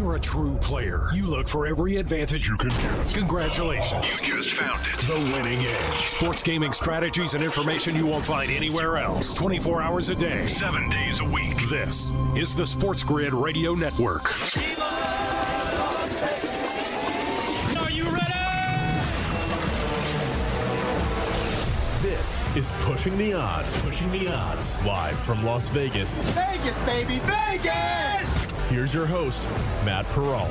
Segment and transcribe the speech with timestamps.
[0.00, 1.08] You're a true player.
[1.12, 3.14] You look for every advantage you can get.
[3.14, 4.22] Congratulations.
[4.22, 5.00] You just found it.
[5.08, 5.94] The winning edge.
[6.06, 9.34] Sports gaming strategies and information you won't find anywhere else.
[9.34, 11.68] 24 hours a day, Seven days a week.
[11.68, 14.30] This is the Sports Grid Radio Network.
[17.76, 19.02] Are you ready?
[22.02, 23.76] This is Pushing the Odds.
[23.80, 24.80] Pushing the Odds.
[24.84, 26.20] Live from Las Vegas.
[26.36, 28.47] Vegas, baby, Vegas!
[28.68, 29.48] Here's your host,
[29.82, 30.50] Matt Perrault.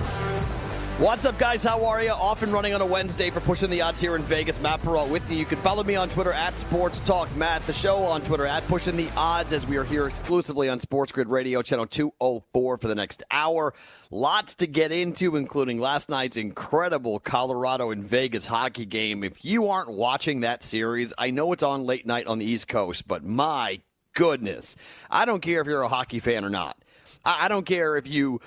[0.98, 1.64] What's up, guys?
[1.64, 2.10] How are you?
[2.10, 4.60] Off and running on a Wednesday for pushing the odds here in Vegas.
[4.60, 5.38] Matt Perrault with you.
[5.38, 7.62] You can follow me on Twitter at Sports Talk Matt.
[7.68, 11.12] The show on Twitter at Pushing the Odds as we are here exclusively on Sports
[11.12, 13.76] Grid Radio, channel 204 for the next hour.
[14.10, 19.24] Lots to get into, including last night's incredible Colorado and Vegas hockey game.
[19.24, 22.68] If you aren't watching that series, I know it's on late night on the East
[22.68, 23.82] Coast, but my
[24.18, 24.76] goodness.
[25.12, 26.76] I don't care if you're a hockey fan or not.
[27.24, 28.42] I don't care if you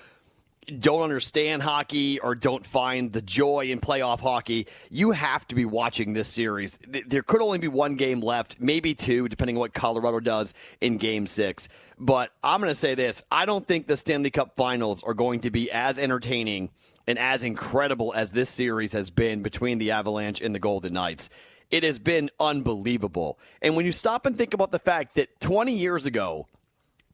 [0.78, 5.64] don't understand hockey or don't find the joy in playoff hockey, you have to be
[5.64, 6.78] watching this series.
[6.92, 10.54] Th- There could only be one game left, maybe two, depending on what Colorado does
[10.80, 11.68] in game six.
[11.98, 15.40] But I'm going to say this I don't think the Stanley Cup finals are going
[15.40, 16.70] to be as entertaining
[17.06, 21.30] and as incredible as this series has been between the Avalanche and the Golden Knights.
[21.70, 23.38] It has been unbelievable.
[23.62, 26.46] And when you stop and think about the fact that 20 years ago,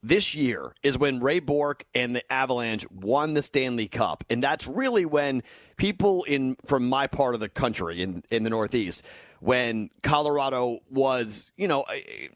[0.03, 4.67] this year is when Ray Bourque and the Avalanche won the Stanley Cup, and that's
[4.67, 5.43] really when
[5.77, 9.05] people in from my part of the country in in the Northeast,
[9.41, 11.83] when Colorado was, you know.
[11.83, 12.29] Eh,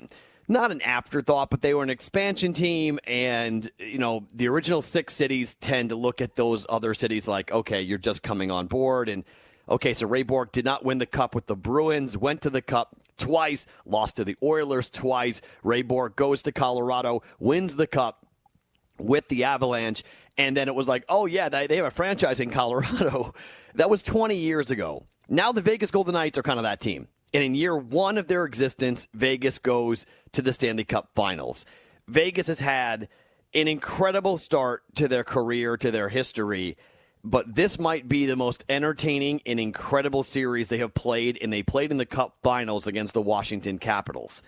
[0.48, 5.14] not an afterthought, but they were an expansion team, and you know the original six
[5.14, 9.08] cities tend to look at those other cities like, okay, you're just coming on board,
[9.08, 9.22] and
[9.68, 12.62] okay, so Ray Bourque did not win the cup with the Bruins, went to the
[12.62, 15.42] cup twice, lost to the Oilers twice.
[15.62, 18.26] Ray Bourque goes to Colorado, wins the cup
[18.98, 20.02] with the Avalanche,
[20.36, 23.34] and then it was like, oh yeah, they, they have a franchise in Colorado.
[23.74, 25.04] that was 20 years ago.
[25.28, 27.08] Now the Vegas Golden Knights are kind of that team.
[27.32, 31.64] And in year one of their existence, Vegas goes to the Stanley Cup Finals.
[32.08, 33.08] Vegas has had
[33.54, 36.76] an incredible start to their career, to their history,
[37.22, 41.62] but this might be the most entertaining and incredible series they have played, and they
[41.62, 44.42] played in the Cup Finals against the Washington Capitals.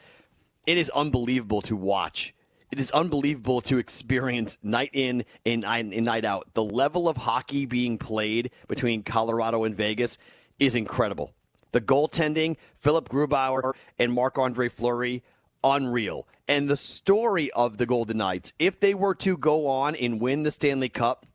[0.66, 2.34] It is unbelievable to watch.
[2.70, 6.48] It is unbelievable to experience night in and night, out.
[6.54, 10.16] The level of hockey being played between Colorado and Vegas
[10.58, 11.34] is incredible.
[11.72, 15.22] The goaltending, Philip Grubauer and Marc Andre Fleury,
[15.62, 16.26] unreal.
[16.48, 20.42] And the story of the Golden Knights, if they were to go on and win
[20.42, 21.26] the Stanley Cup,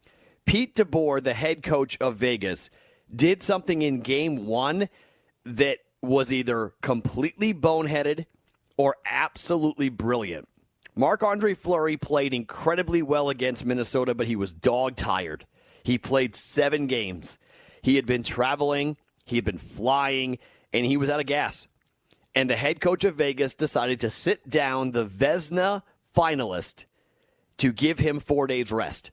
[0.48, 2.70] Pete DeBoer, the head coach of Vegas,
[3.14, 4.88] did something in game one
[5.44, 8.26] that was either completely boneheaded
[8.78, 10.48] or absolutely brilliant.
[10.96, 15.46] Marc Andre Fleury played incredibly well against Minnesota, but he was dog tired.
[15.84, 17.38] He played seven games.
[17.82, 20.40] He had been traveling, he had been flying,
[20.72, 21.68] and he was out of gas.
[22.34, 25.84] And the head coach of Vegas decided to sit down the Vezina
[26.16, 26.86] finalist
[27.58, 29.12] to give him four days rest.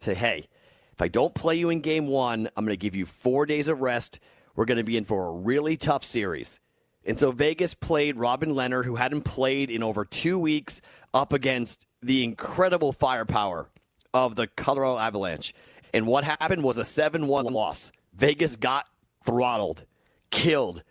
[0.00, 0.48] Say, hey,
[0.94, 3.66] if I don't play you in game one, I'm going to give you four days
[3.66, 4.20] of rest.
[4.54, 6.60] We're going to be in for a really tough series.
[7.04, 10.80] And so Vegas played Robin Lehner, who hadn't played in over two weeks,
[11.12, 13.68] up against the incredible firepower
[14.12, 15.52] of the Colorado Avalanche.
[15.92, 17.90] And what happened was a 7 1 loss.
[18.14, 18.86] Vegas got
[19.26, 19.84] throttled,
[20.30, 20.84] killed.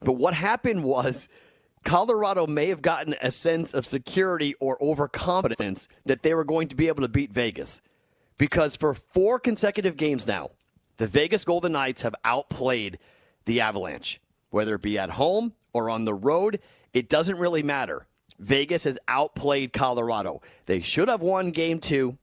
[0.00, 1.28] But what happened was
[1.84, 6.74] Colorado may have gotten a sense of security or overconfidence that they were going to
[6.74, 7.80] be able to beat Vegas.
[8.42, 10.50] Because for four consecutive games now,
[10.96, 12.98] the Vegas Golden Knights have outplayed
[13.44, 14.20] the Avalanche.
[14.50, 16.58] Whether it be at home or on the road,
[16.92, 18.08] it doesn't really matter.
[18.40, 20.42] Vegas has outplayed Colorado.
[20.66, 22.18] They should have won game two.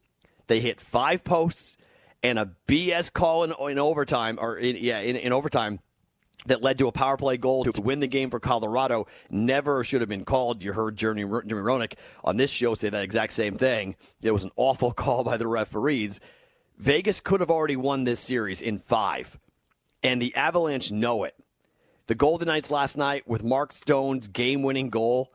[0.48, 1.78] They hit five posts
[2.22, 5.80] and a BS call in, in overtime, or in, yeah, in, in overtime
[6.46, 10.02] that led to a power play goal to win the game for Colorado never should
[10.02, 10.64] have been called.
[10.64, 11.94] You heard Jeremy, Jeremy Roenick
[12.24, 13.96] on this show say that exact same thing.
[14.22, 16.20] It was an awful call by the referees.
[16.78, 19.38] Vegas could have already won this series in five,
[20.02, 21.36] and the Avalanche know it.
[22.08, 25.34] The Golden Knights last night with Mark Stone's game winning goal,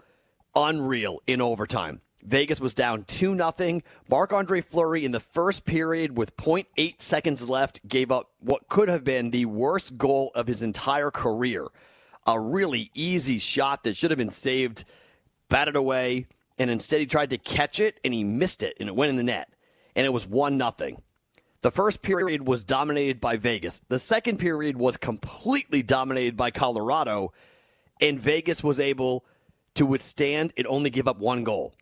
[0.56, 2.00] unreal in overtime.
[2.24, 3.80] Vegas was down 2 0.
[4.08, 8.88] Marc Andre Fleury in the first period with 0.8 seconds left gave up what could
[8.88, 11.66] have been the worst goal of his entire career.
[12.26, 14.84] A really easy shot that should have been saved,
[15.50, 16.26] batted away,
[16.58, 19.16] and instead he tried to catch it and he missed it and it went in
[19.16, 19.50] the net.
[19.94, 20.96] And it was 1 0.
[21.60, 23.82] The first period was dominated by Vegas.
[23.88, 27.32] The second period was completely dominated by Colorado,
[28.00, 29.24] and Vegas was able
[29.74, 31.74] to withstand and only give up one goal.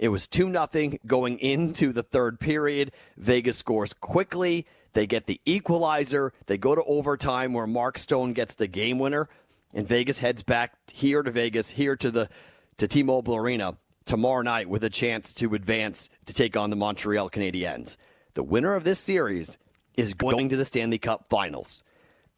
[0.00, 2.92] It was 2 0 going into the third period.
[3.18, 4.66] Vegas scores quickly.
[4.94, 6.32] They get the equalizer.
[6.46, 9.28] They go to overtime where Mark Stone gets the game winner.
[9.74, 12.30] And Vegas heads back here to Vegas, here to the
[12.78, 13.76] to T-Mobile Arena
[14.06, 17.98] tomorrow night with a chance to advance to take on the Montreal Canadiens.
[18.32, 19.58] The winner of this series
[19.98, 21.84] is going to the Stanley Cup Finals.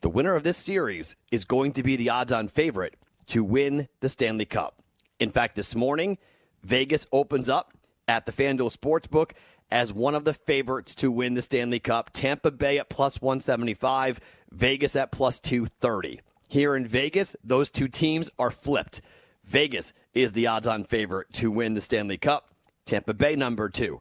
[0.01, 2.97] The winner of this series is going to be the odds-on favorite
[3.29, 4.83] to win the Stanley Cup.
[5.21, 6.19] In fact, this morning,
[6.65, 7.73] Vegas opens up
[8.09, 9.33] at the FanDuel Sportsbook
[9.71, 12.11] as one of the favorites to win the Stanley Cup.
[12.13, 14.21] Tampa Bay at plus 175,
[14.51, 16.21] Vegas at plus 230.
[16.49, 19.01] Here in Vegas, those two teams are flipped.
[19.45, 22.55] Vegas is the odds on favorite to win the Stanley Cup.
[22.85, 24.01] Tampa Bay, number two.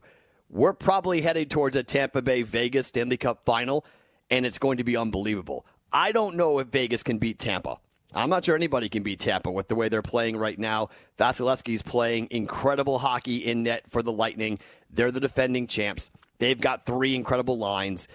[0.50, 3.86] We're probably headed towards a Tampa Bay Vegas Stanley Cup final,
[4.30, 5.64] and it's going to be unbelievable.
[5.90, 7.78] I don't know if Vegas can beat Tampa.
[8.14, 10.90] I'm not sure anybody can beat Tampa with the way they're playing right now.
[11.18, 14.58] Vasilevskiy's playing incredible hockey in net for the Lightning.
[14.90, 16.10] They're the defending champs.
[16.38, 18.08] They've got three incredible lines.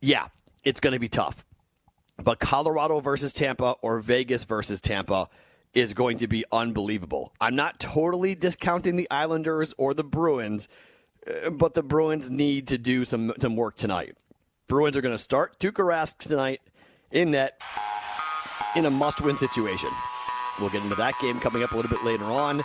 [0.00, 0.28] Yeah,
[0.64, 1.44] it's going to be tough.
[2.22, 5.28] But Colorado versus Tampa or Vegas versus Tampa
[5.72, 7.32] is going to be unbelievable.
[7.40, 10.68] I'm not totally discounting the Islanders or the Bruins,
[11.26, 14.16] uh, but the Bruins need to do some, some work tonight.
[14.68, 16.60] Bruins are going to start Tuukka Rask tonight
[17.10, 17.60] in net
[18.76, 19.90] in a must win situation.
[20.58, 22.62] We'll get into that game coming up a little bit later on.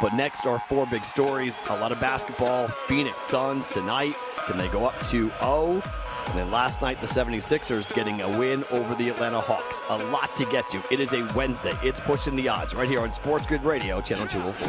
[0.00, 1.60] But next are four big stories.
[1.68, 2.68] A lot of basketball.
[2.88, 4.16] Phoenix Suns tonight.
[4.46, 5.82] Can they go up 2 0?
[6.26, 9.82] And then last night, the 76ers getting a win over the Atlanta Hawks.
[9.88, 10.82] A lot to get to.
[10.90, 11.74] It is a Wednesday.
[11.82, 14.68] It's pushing the odds right here on Sports Grid Radio, Channel 204.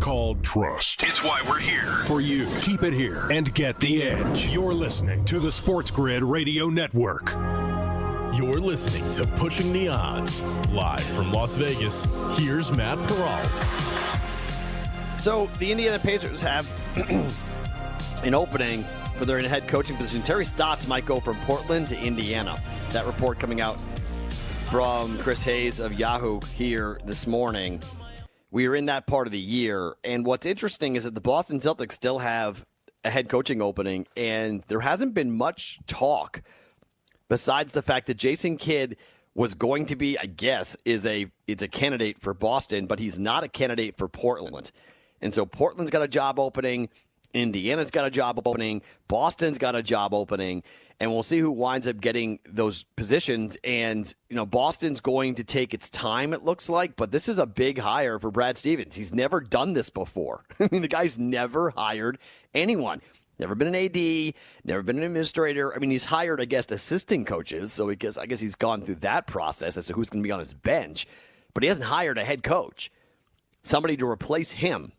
[0.00, 1.02] called Trust.
[1.02, 2.04] It's why we're here.
[2.06, 4.46] For you, keep it here and get the edge.
[4.46, 7.32] You're listening to the Sports Grid Radio Network.
[8.34, 10.42] You're listening to Pushing the Odds.
[10.70, 12.06] Live from Las Vegas,
[12.38, 13.96] here's Matt Perrault.
[15.16, 16.70] So the Indiana Pacers have
[18.24, 18.84] an opening
[19.16, 20.22] for their head coaching position.
[20.22, 22.60] Terry Stotts might go from Portland to Indiana.
[22.90, 23.78] That report coming out
[24.66, 27.82] from Chris Haynes of Yahoo here this morning.
[28.50, 31.60] We are in that part of the year, and what's interesting is that the Boston
[31.60, 32.64] Celtics still have
[33.04, 36.42] a head coaching opening, and there hasn't been much talk
[37.28, 38.96] besides the fact that Jason Kidd
[39.34, 43.18] was going to be, I guess, is a it's a candidate for Boston, but he's
[43.18, 44.72] not a candidate for Portland.
[45.20, 46.88] And so Portland's got a job opening,
[47.34, 50.62] Indiana's got a job opening, Boston's got a job opening,
[51.00, 53.56] and we'll see who winds up getting those positions.
[53.62, 57.38] And, you know, Boston's going to take its time, it looks like, but this is
[57.38, 58.96] a big hire for Brad Stevens.
[58.96, 60.44] He's never done this before.
[60.60, 62.18] I mean, the guy's never hired
[62.54, 63.00] anyone.
[63.38, 65.72] Never been an AD, never been an administrator.
[65.72, 67.72] I mean, he's hired, I guess, assistant coaches.
[67.72, 70.32] So because I guess he's gone through that process as to who's going to be
[70.32, 71.06] on his bench,
[71.54, 72.90] but he hasn't hired a head coach,
[73.62, 74.92] somebody to replace him.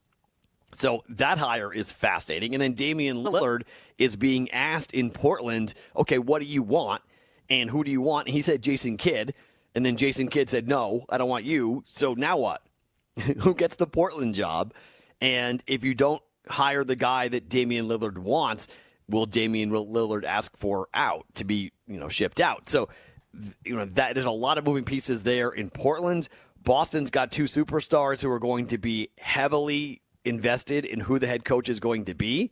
[0.74, 2.54] So that hire is fascinating.
[2.54, 3.64] And then Damian Lillard
[3.98, 7.02] is being asked in Portland, okay, what do you want?
[7.50, 8.28] And who do you want?
[8.28, 9.34] And he said Jason Kidd.
[9.74, 11.84] And then Jason Kidd said, no, I don't want you.
[11.88, 12.62] So now what?
[13.40, 14.74] who gets the Portland job?
[15.22, 18.68] And if you don't hire the guy that Damian Lillard wants,
[19.08, 22.70] will Damian Lillard ask for out to be, you know, shipped out?
[22.70, 22.90] So,
[23.66, 26.30] you know, that there's a lot of moving pieces there in Portland.
[26.64, 31.46] Boston's got two superstars who are going to be heavily invested in who the head
[31.46, 32.52] coach is going to be.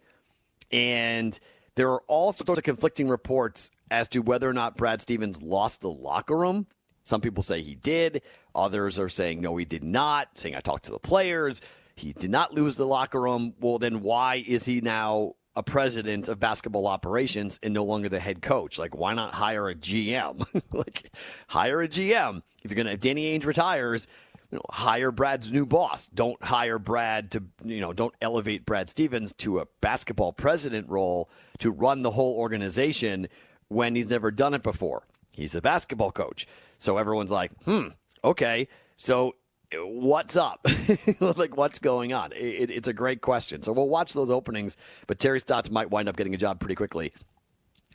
[0.71, 1.37] And
[1.75, 5.81] there are all sorts of conflicting reports as to whether or not Brad Stevens lost
[5.81, 6.67] the locker room.
[7.03, 8.21] Some people say he did.
[8.53, 11.61] Others are saying no, he did not, saying I talked to the players.
[11.95, 13.53] He did not lose the locker room.
[13.59, 18.19] Well, then why is he now a president of basketball operations and no longer the
[18.19, 18.77] head coach?
[18.77, 20.45] Like, why not hire a GM?
[20.71, 21.11] like,
[21.47, 22.41] hire a GM.
[22.63, 24.07] If you're going to, if Danny Ainge retires,
[24.51, 26.07] you know, hire Brad's new boss.
[26.07, 31.29] Don't hire Brad to, you know, don't elevate Brad Stevens to a basketball president role
[31.59, 33.27] to run the whole organization
[33.67, 35.05] when he's never done it before.
[35.33, 36.47] He's a basketball coach.
[36.77, 37.87] So everyone's like, hmm,
[38.23, 38.67] okay.
[38.95, 39.35] So
[39.75, 40.65] what's up?
[41.19, 42.31] like, what's going on?
[42.31, 43.63] It, it's a great question.
[43.63, 44.77] So we'll watch those openings,
[45.07, 47.11] but Terry Stotts might wind up getting a job pretty quickly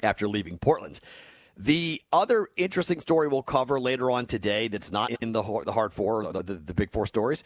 [0.03, 1.01] after leaving Portland.
[1.57, 5.93] The other interesting story we'll cover later on today that's not in the, the hard
[5.93, 7.45] four, the, the, the big four stories,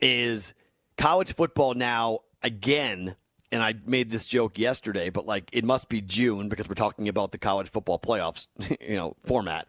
[0.00, 0.54] is
[0.96, 3.16] college football now again.
[3.52, 7.08] And I made this joke yesterday, but like it must be June because we're talking
[7.08, 8.48] about the college football playoffs,
[8.80, 9.68] you know, format,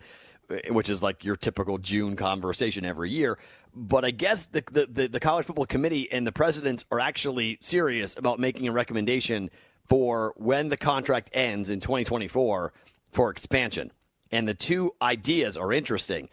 [0.70, 3.38] which is like your typical June conversation every year.
[3.76, 8.18] But I guess the, the, the college football committee and the presidents are actually serious
[8.18, 9.50] about making a recommendation
[9.88, 12.74] for when the contract ends in 2024
[13.16, 13.92] for expansion.
[14.30, 16.30] And the two ideas are interesting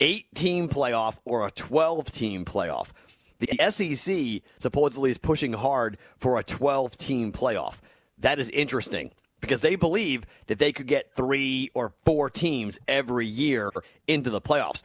[0.00, 2.90] eight team playoff or a 12 team playoff.
[3.38, 7.78] The SEC supposedly is pushing hard for a 12 team playoff.
[8.18, 13.26] That is interesting because they believe that they could get three or four teams every
[13.26, 13.70] year
[14.08, 14.82] into the playoffs.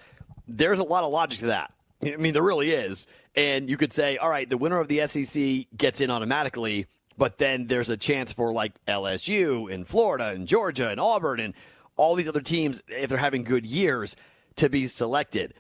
[0.47, 1.71] There's a lot of logic to that.
[2.03, 3.07] I mean, there really is.
[3.35, 6.87] And you could say, all right, the winner of the SEC gets in automatically
[7.17, 11.53] but then there's a chance for like LSU and Florida and Georgia and Auburn and
[11.95, 14.15] all these other teams, if they're having good years,
[14.57, 15.53] to be selected.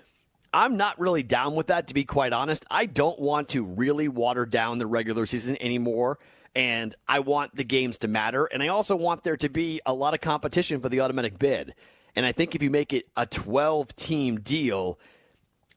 [0.53, 2.65] I'm not really down with that, to be quite honest.
[2.69, 6.19] I don't want to really water down the regular season anymore.
[6.55, 8.45] And I want the games to matter.
[8.45, 11.75] And I also want there to be a lot of competition for the automatic bid.
[12.15, 14.97] And I think if you make it a 12 team deal,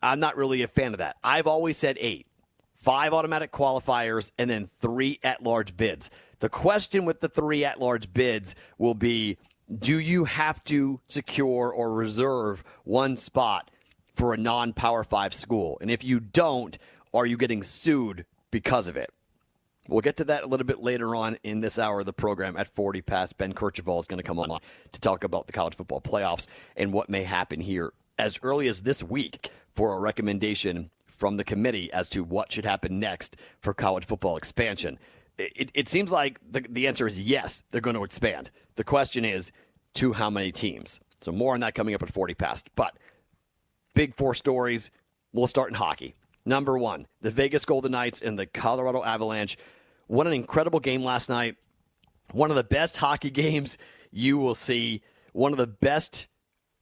[0.03, 1.17] I'm not really a fan of that.
[1.23, 2.27] I've always said eight
[2.81, 6.11] five automatic qualifiers, and then three at large bids.
[6.41, 9.39] The question with the three at large bids will be
[9.79, 13.71] do you have to secure or reserve one spot
[14.15, 15.79] for a non Power Five school?
[15.81, 16.77] And if you don't,
[17.15, 19.11] are you getting sued because of it?
[19.89, 22.57] We'll get to that a little bit later on in this hour of the program
[22.57, 23.39] at 40 past.
[23.39, 24.61] Ben Kercheval is going to come on
[24.93, 26.47] to talk about the college football playoffs
[26.77, 31.45] and what may happen here as early as this week for a recommendation from the
[31.45, 34.99] committee as to what should happen next for college football expansion.
[35.39, 38.51] It, it seems like the, the answer is yes, they're going to expand.
[38.77, 39.53] The question is
[39.95, 40.99] to how many teams.
[41.21, 42.71] So more on that coming up at 40 past.
[42.75, 42.97] But
[43.95, 44.91] big four stories.
[45.33, 46.15] We'll start in hockey.
[46.47, 49.59] Number one, the Vegas Golden Knights and the Colorado Avalanche.
[50.07, 51.57] What an incredible game last night.
[52.33, 53.77] One of the best hockey games
[54.11, 55.03] you will see.
[55.33, 56.29] One of the best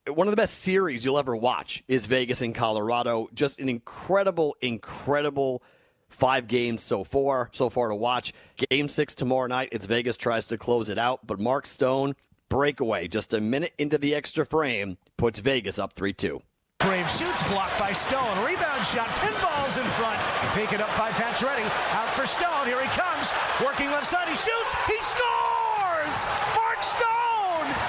[0.08, 3.28] one of the best series you'll ever watch is Vegas and Colorado.
[3.34, 5.62] Just an incredible, incredible
[6.08, 8.32] five games so far, so far to watch.
[8.70, 9.68] Game six tomorrow night.
[9.72, 12.14] It's Vegas tries to close it out, but Mark Stone
[12.48, 16.40] breakaway just a minute into the extra frame puts Vegas up three two.
[16.78, 18.44] Brave shoots blocked by Stone.
[18.44, 19.08] Rebound shot.
[19.18, 20.20] Pinballs in front.
[20.54, 21.68] Pick it up by Pacioretty.
[21.92, 22.66] Out for Stone.
[22.66, 23.32] Here he comes.
[23.64, 24.28] Working left side.
[24.28, 24.74] He shoots.
[24.86, 26.26] He scores.
[26.54, 27.27] Mark Stone.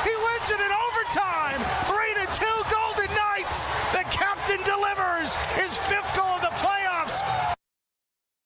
[0.04, 1.60] He wins it in overtime.
[1.86, 3.66] Three to two, Golden Knights.
[3.92, 7.56] The captain delivers his fifth goal of the playoffs.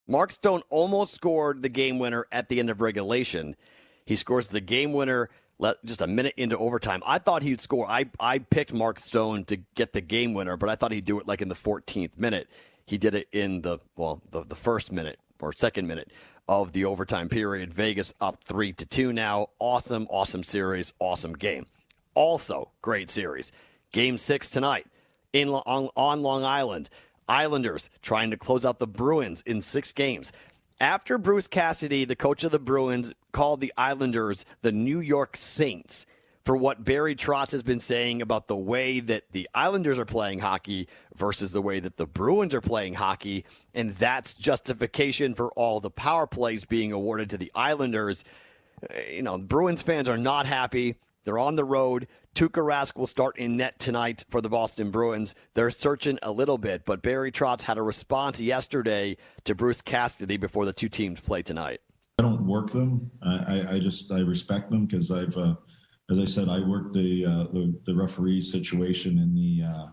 [0.08, 3.56] Mark Stone almost scored the game winner at the end of regulation.
[4.06, 5.30] He scores the game winner
[5.86, 7.02] just a minute into overtime.
[7.06, 7.90] I thought he'd score.
[7.90, 11.20] I, I picked Mark Stone to get the game winner, but I thought he'd do
[11.20, 12.50] it like in the 14th minute.
[12.86, 16.12] He did it in the well, the, the first minute or second minute
[16.48, 17.74] of the overtime period.
[17.74, 19.48] Vegas up three to two now.
[19.60, 21.66] Awesome, awesome series, awesome game.
[22.14, 23.52] Also, great series.
[23.92, 24.88] Game six tonight
[25.32, 26.90] in on, on Long Island.
[27.28, 30.32] Islanders trying to close out the Bruins in six games.
[30.80, 36.06] After Bruce Cassidy, the coach of the Bruins, called the Islanders the New York Saints
[36.46, 40.40] for what Barry Trotz has been saying about the way that the Islanders are playing
[40.40, 43.46] hockey versus the way that the Bruins are playing hockey.
[43.74, 48.26] And that's justification for all the power plays being awarded to the Islanders.
[49.10, 50.96] You know, Bruins fans are not happy.
[51.24, 52.08] They're on the road.
[52.36, 55.36] Tuukka Rask will start in net tonight for the Boston Bruins.
[55.54, 60.36] They're searching a little bit, but Barry Trotz had a response yesterday to Bruce Cassidy
[60.36, 61.80] before the two teams play tonight.
[62.20, 63.10] I don't work them.
[63.22, 65.56] I, I just I respect them because I've, uh,
[66.10, 69.88] as I said, I worked the, uh, the, the referee situation in the uh,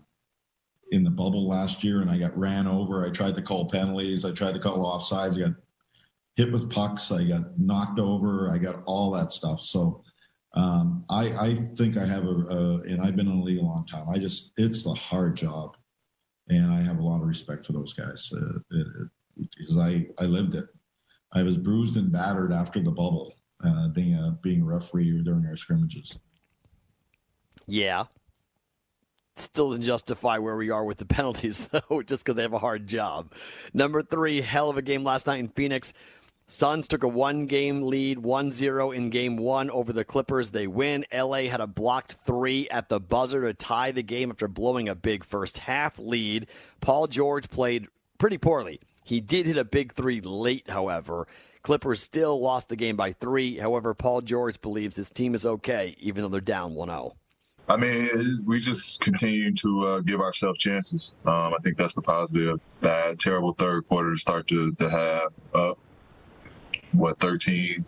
[0.91, 3.05] in the bubble last year, and I got ran over.
[3.05, 4.25] I tried to call penalties.
[4.25, 5.37] I tried to call offsides.
[5.37, 5.55] I got
[6.35, 7.11] hit with pucks.
[7.11, 8.49] I got knocked over.
[8.49, 9.61] I got all that stuff.
[9.61, 10.03] So
[10.53, 13.63] um, I, I think I have a, a, and I've been in the league a
[13.63, 14.07] long time.
[14.09, 15.77] I just, it's a hard job.
[16.49, 20.05] And I have a lot of respect for those guys uh, it, it, because I,
[20.19, 20.65] I lived it.
[21.33, 25.45] I was bruised and battered after the bubble, uh, being a being a referee during
[25.45, 26.17] our scrimmages.
[27.67, 28.05] Yeah,
[29.35, 32.59] still doesn't justify where we are with the penalties, though, just because they have a
[32.59, 33.33] hard job.
[33.73, 35.93] Number three, hell of a game last night in Phoenix.
[36.47, 40.51] Suns took a one game lead, 1 0 in game one over the Clippers.
[40.51, 41.05] They win.
[41.13, 44.95] LA had a blocked three at the buzzer to tie the game after blowing a
[44.95, 46.47] big first half lead.
[46.81, 47.87] Paul George played
[48.17, 48.81] pretty poorly.
[49.05, 51.25] He did hit a big three late, however.
[51.63, 53.57] Clippers still lost the game by three.
[53.57, 57.15] However, Paul George believes his team is okay, even though they're down 1 0.
[57.69, 58.09] I mean,
[58.45, 61.13] we just continue to uh, give ourselves chances.
[61.25, 62.59] Um, I think that's the positive.
[62.81, 65.77] That terrible third quarter to start to, to have up
[66.91, 67.85] what 13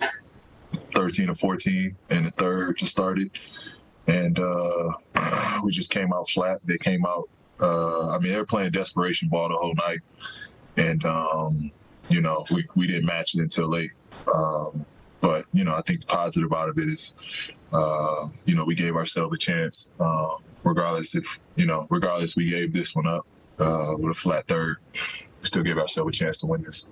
[0.96, 3.32] 13 or 14 and the third just started
[4.08, 4.94] and uh,
[5.64, 9.28] we just came out flat they came out uh, i mean they were playing desperation
[9.30, 10.00] ball the whole night
[10.78, 11.72] and um,
[12.10, 13.92] you know we, we didn't match it until late.
[14.34, 14.86] Um,
[15.22, 17.14] but you know i think positive out of it is
[17.72, 19.90] uh, you know we gave ourselves a chance.
[20.00, 23.26] Um, regardless if you know regardless we gave this one up
[23.60, 26.86] uh, with a flat third we still gave ourselves a chance to win this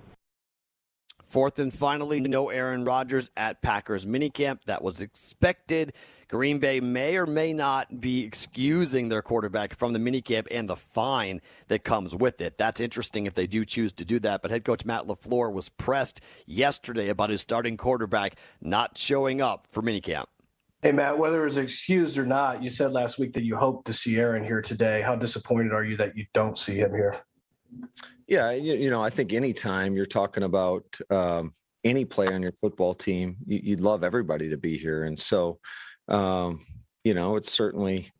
[1.32, 4.64] Fourth and finally, no Aaron Rodgers at Packers minicamp.
[4.66, 5.94] That was expected.
[6.28, 10.76] Green Bay may or may not be excusing their quarterback from the minicamp and the
[10.76, 12.58] fine that comes with it.
[12.58, 14.42] That's interesting if they do choose to do that.
[14.42, 19.66] But head coach Matt LaFleur was pressed yesterday about his starting quarterback not showing up
[19.66, 20.26] for minicamp.
[20.82, 23.94] Hey, Matt, whether it's excused or not, you said last week that you hoped to
[23.94, 25.00] see Aaron here today.
[25.00, 27.24] How disappointed are you that you don't see him here?
[28.26, 31.52] Yeah, you, you know, I think anytime you're talking about um,
[31.84, 35.58] any player on your football team, you, would love everybody to be here, and so,
[36.08, 36.64] um,
[37.04, 38.10] you know, it's certainly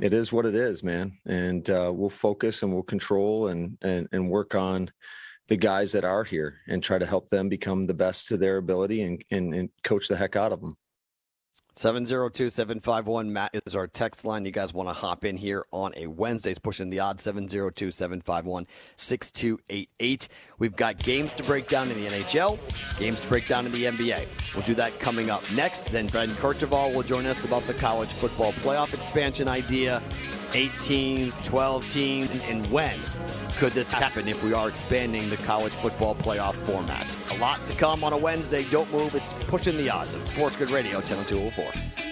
[0.00, 1.12] it is what it is, man.
[1.26, 4.90] And uh, we'll focus and we'll control and and and work on
[5.48, 8.56] the guys that are here and try to help them become the best to their
[8.56, 10.76] ability and and, and coach the heck out of them.
[11.74, 14.44] 702 751 Matt is our text line.
[14.44, 16.50] You guys want to hop in here on a Wednesday.
[16.50, 20.28] It's pushing the odds 702 751 6288.
[20.58, 22.58] We've got games to break down in the NHL,
[22.98, 24.26] games to break down in the NBA.
[24.54, 25.86] We'll do that coming up next.
[25.86, 30.02] Then Brendan Kercheval will join us about the college football playoff expansion idea
[30.54, 32.98] eight teams, 12 teams, and when
[33.56, 37.16] could this happen if we are expanding the college football playoff format?
[37.32, 38.64] A lot to come on a Wednesday.
[38.64, 39.14] Don't move.
[39.14, 42.11] It's pushing the odds on Sports Grid Radio 10204.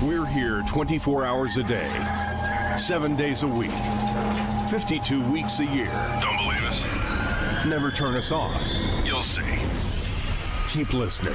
[0.00, 1.88] We're here 24 hours a day,
[2.78, 3.72] seven days a week,
[4.70, 5.90] 52 weeks a year.
[6.22, 7.66] Don't believe us?
[7.66, 8.62] Never turn us off.
[9.04, 9.42] You'll see.
[10.68, 11.34] Keep listening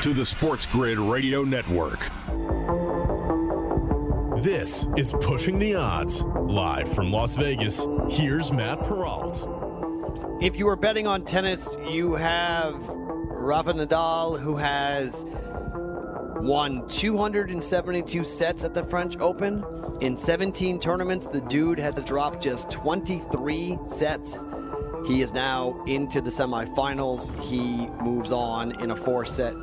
[0.00, 2.08] to the Sports Grid Radio Network.
[4.42, 6.22] This is Pushing the Odds.
[6.22, 9.46] Live from Las Vegas, here's Matt Perrault.
[10.40, 15.26] If you are betting on tennis, you have Rafa Nadal, who has
[16.48, 19.62] won 272 sets at the French Open.
[20.00, 24.46] In 17 tournaments, the dude has dropped just 23 sets.
[25.06, 27.38] He is now into the semifinals.
[27.42, 29.54] He moves on in a four set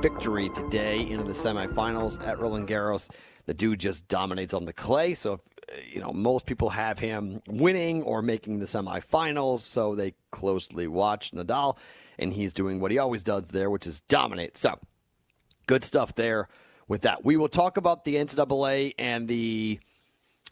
[0.00, 3.10] victory today into the semifinals at Roland Garros.
[3.44, 5.12] The dude just dominates on the clay.
[5.12, 9.58] So, if, you know, most people have him winning or making the semifinals.
[9.58, 11.76] So they closely watch Nadal,
[12.18, 14.56] and he's doing what he always does there, which is dominate.
[14.56, 14.78] So,
[15.70, 16.48] Good stuff there
[16.88, 17.24] with that.
[17.24, 19.78] We will talk about the NCAA and the.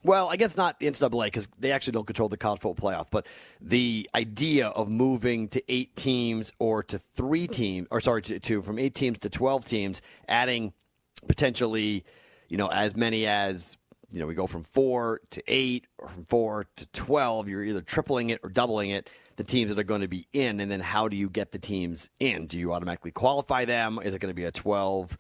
[0.05, 3.09] Well, I guess not the NCAA because they actually don't control the college football playoff,
[3.11, 3.27] but
[3.61, 8.63] the idea of moving to eight teams or to three teams, or sorry, to, to
[8.63, 10.73] from eight teams to 12 teams, adding
[11.27, 12.05] potentially,
[12.49, 13.77] you know, as many as
[14.13, 17.49] you know, we go from four to eight or from four to 12.
[17.49, 20.61] You're either tripling it or doubling it, the teams that are going to be in.
[20.61, 22.49] And then how do you get the teams in?
[22.49, 23.99] Do you automatically qualify them?
[24.03, 25.17] Is it going to be a 12?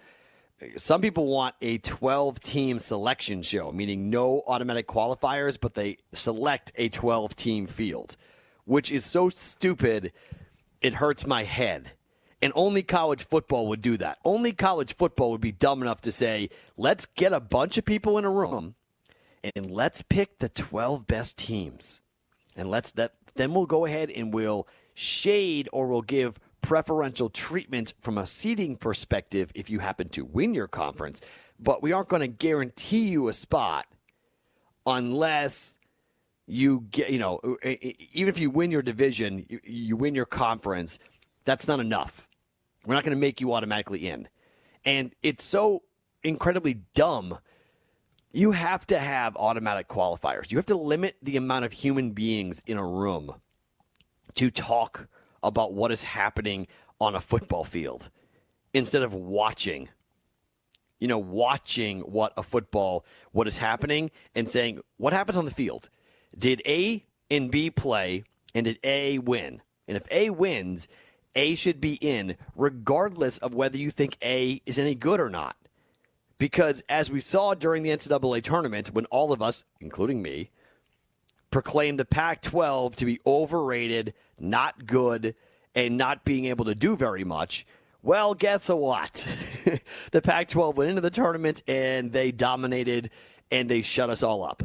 [0.77, 6.73] Some people want a 12 team selection show, meaning no automatic qualifiers, but they select
[6.75, 8.17] a 12 team field,
[8.65, 10.13] which is so stupid,
[10.81, 11.93] it hurts my head.
[12.43, 14.19] And only college football would do that.
[14.25, 18.19] Only college football would be dumb enough to say, let's get a bunch of people
[18.19, 18.75] in a room
[19.55, 22.01] and let's pick the 12 best teams.
[22.57, 27.95] And let's that then we'll go ahead and we'll shade or we'll give preferential treatment
[28.01, 31.21] from a seating perspective if you happen to win your conference.
[31.59, 33.87] But we aren't going to guarantee you a spot
[34.87, 35.79] unless
[36.47, 40.99] you get, you know, even if you win your division, you, you win your conference,
[41.45, 42.27] that's not enough.
[42.85, 44.29] We're not going to make you automatically in.
[44.85, 45.83] And it's so
[46.25, 47.39] incredibly dumb.
[48.33, 50.51] You have to have automatic qualifiers.
[50.51, 53.35] You have to limit the amount of human beings in a room
[54.35, 55.09] to talk
[55.43, 56.67] about what is happening
[57.01, 58.11] on a football field
[58.75, 59.89] instead of watching
[60.99, 65.51] you know watching what a football what is happening and saying what happens on the
[65.51, 65.89] field?
[66.37, 69.63] Did a and b play and did a win?
[69.87, 70.89] And if a wins
[71.35, 75.57] a should be in regardless of whether you think a is any good or not
[76.39, 80.51] because as we saw during the ncaa tournament when all of us including me
[81.51, 85.35] proclaimed the pac 12 to be overrated not good,
[85.75, 87.67] and not being able to do very much.
[88.03, 89.27] Well, guess what?
[90.13, 93.11] the Pac 12 went into the tournament and they dominated
[93.51, 94.63] and they shut us all up.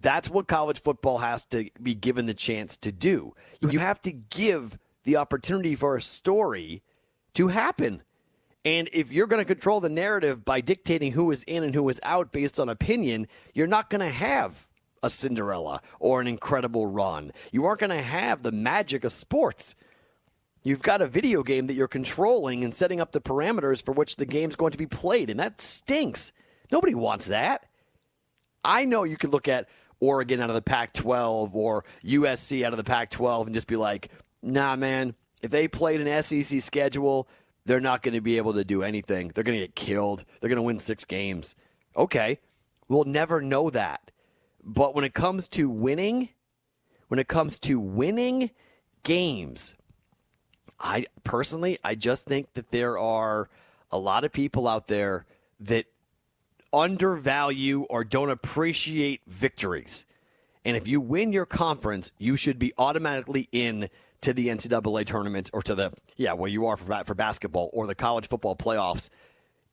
[0.00, 3.34] That's what college football has to be given the chance to do.
[3.60, 6.82] You have to give the opportunity for a story
[7.34, 8.02] to happen.
[8.64, 11.88] And if you're going to control the narrative by dictating who is in and who
[11.88, 14.68] is out based on opinion, you're not going to have
[15.02, 17.32] a Cinderella or an incredible run.
[17.52, 19.74] You aren't going to have the magic of sports.
[20.62, 24.16] You've got a video game that you're controlling and setting up the parameters for which
[24.16, 26.32] the game's going to be played, and that stinks.
[26.70, 27.64] Nobody wants that.
[28.62, 29.70] I know you could look at
[30.00, 33.66] Oregon out of the Pac 12 or USC out of the Pac 12 and just
[33.66, 34.10] be like,
[34.42, 37.26] nah, man, if they played an SEC schedule,
[37.64, 39.32] they're not going to be able to do anything.
[39.34, 40.24] They're going to get killed.
[40.40, 41.56] They're going to win six games.
[41.96, 42.38] Okay.
[42.88, 44.10] We'll never know that.
[44.62, 46.30] But when it comes to winning,
[47.08, 48.50] when it comes to winning
[49.02, 49.74] games,
[50.78, 53.48] I personally, I just think that there are
[53.90, 55.26] a lot of people out there
[55.60, 55.86] that
[56.72, 60.04] undervalue or don't appreciate victories.
[60.64, 63.88] And if you win your conference, you should be automatically in
[64.22, 67.86] to the NCAA tournament or to the yeah, where you are for for basketball or
[67.86, 69.08] the college football playoffs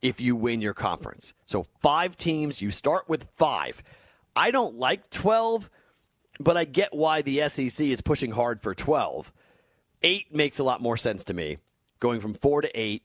[0.02, 1.34] if you win your conference.
[1.46, 3.82] So five teams, you start with 5.
[4.36, 5.70] I don't like 12,
[6.40, 9.32] but I get why the SEC is pushing hard for 12.
[10.04, 11.58] Eight makes a lot more sense to me,
[12.00, 13.02] going from four to eight,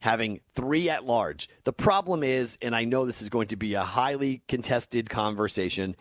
[0.00, 1.48] having three at large.
[1.62, 5.94] The problem is, and I know this is going to be a highly contested conversation,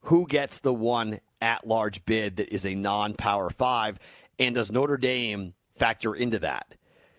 [0.00, 4.00] who gets the one at large bid that is a non power five?
[4.38, 6.74] And does Notre Dame factor into that?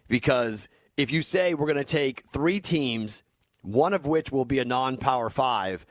[0.07, 3.23] Because if you say we're going to take three teams,
[3.61, 5.85] one of which will be a non power five,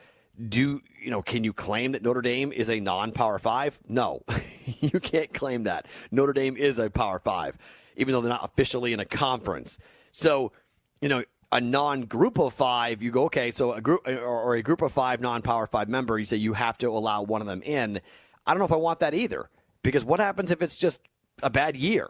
[0.49, 3.79] do you know can you claim that Notre Dame is a non-power 5?
[3.87, 4.21] No.
[4.81, 5.87] you can't claim that.
[6.11, 7.57] Notre Dame is a power 5
[7.97, 9.77] even though they're not officially in a conference.
[10.11, 10.53] So,
[11.01, 14.81] you know, a non-group of 5, you go okay, so a group or a group
[14.81, 17.99] of 5 non-power 5 member, you say you have to allow one of them in.
[18.45, 19.49] I don't know if I want that either
[19.83, 21.01] because what happens if it's just
[21.43, 22.07] a bad year?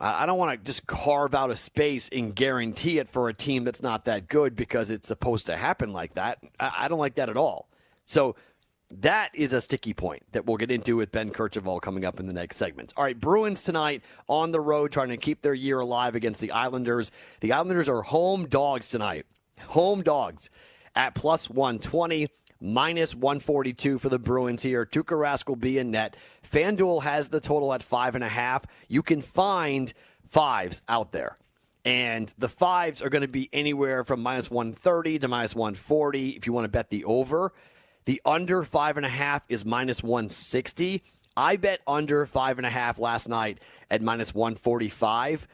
[0.00, 3.64] I don't want to just carve out a space and guarantee it for a team
[3.64, 6.38] that's not that good because it's supposed to happen like that.
[6.60, 7.68] I don't like that at all.
[8.04, 8.36] So
[8.90, 12.26] that is a sticky point that we'll get into with Ben Kercheval coming up in
[12.26, 12.94] the next segments.
[12.96, 16.52] All right, Bruins tonight on the road trying to keep their year alive against the
[16.52, 17.10] Islanders.
[17.40, 19.26] The Islanders are home dogs tonight.
[19.68, 20.48] Home dogs
[20.94, 22.28] at plus 120
[22.60, 24.84] minus 142 for the Bruins here.
[24.84, 26.16] Tuukka Rask will be in net.
[26.42, 28.64] FanDuel has the total at five and a half.
[28.88, 29.92] You can find
[30.28, 31.38] fives out there.
[31.84, 36.46] And the fives are going to be anywhere from minus 130 to minus 140 if
[36.46, 37.52] you want to bet the over.
[38.04, 41.02] The under five and a half is minus 160.
[41.36, 45.46] I bet under five and a half last night at minus 145.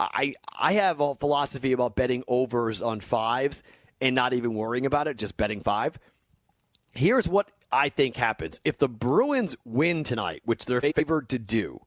[0.00, 3.62] I, I have a philosophy about betting overs on fives
[4.00, 5.98] and not even worrying about it, just betting five.
[6.94, 8.60] Here's what I think happens.
[8.64, 11.80] If the Bruins win tonight, which they're favored to do,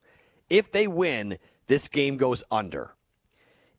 [0.50, 1.38] if they win,
[1.68, 2.94] this game goes under.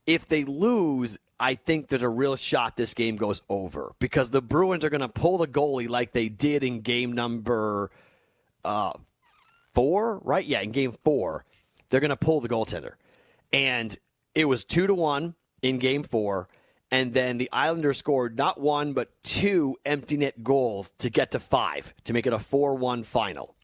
[0.06, 4.42] If they lose, I think there's a real shot this game goes over because the
[4.42, 7.90] Bruins are going to pull the goalie like they did in game number
[8.64, 8.92] uh,
[9.74, 10.44] four, right?
[10.44, 11.44] Yeah, in game four,
[11.88, 12.94] they're going to pull the goaltender.
[13.52, 13.96] And
[14.34, 16.48] it was two to one in game four.
[16.92, 21.40] And then the Islanders scored not one, but two empty net goals to get to
[21.40, 23.56] five to make it a 4 1 final.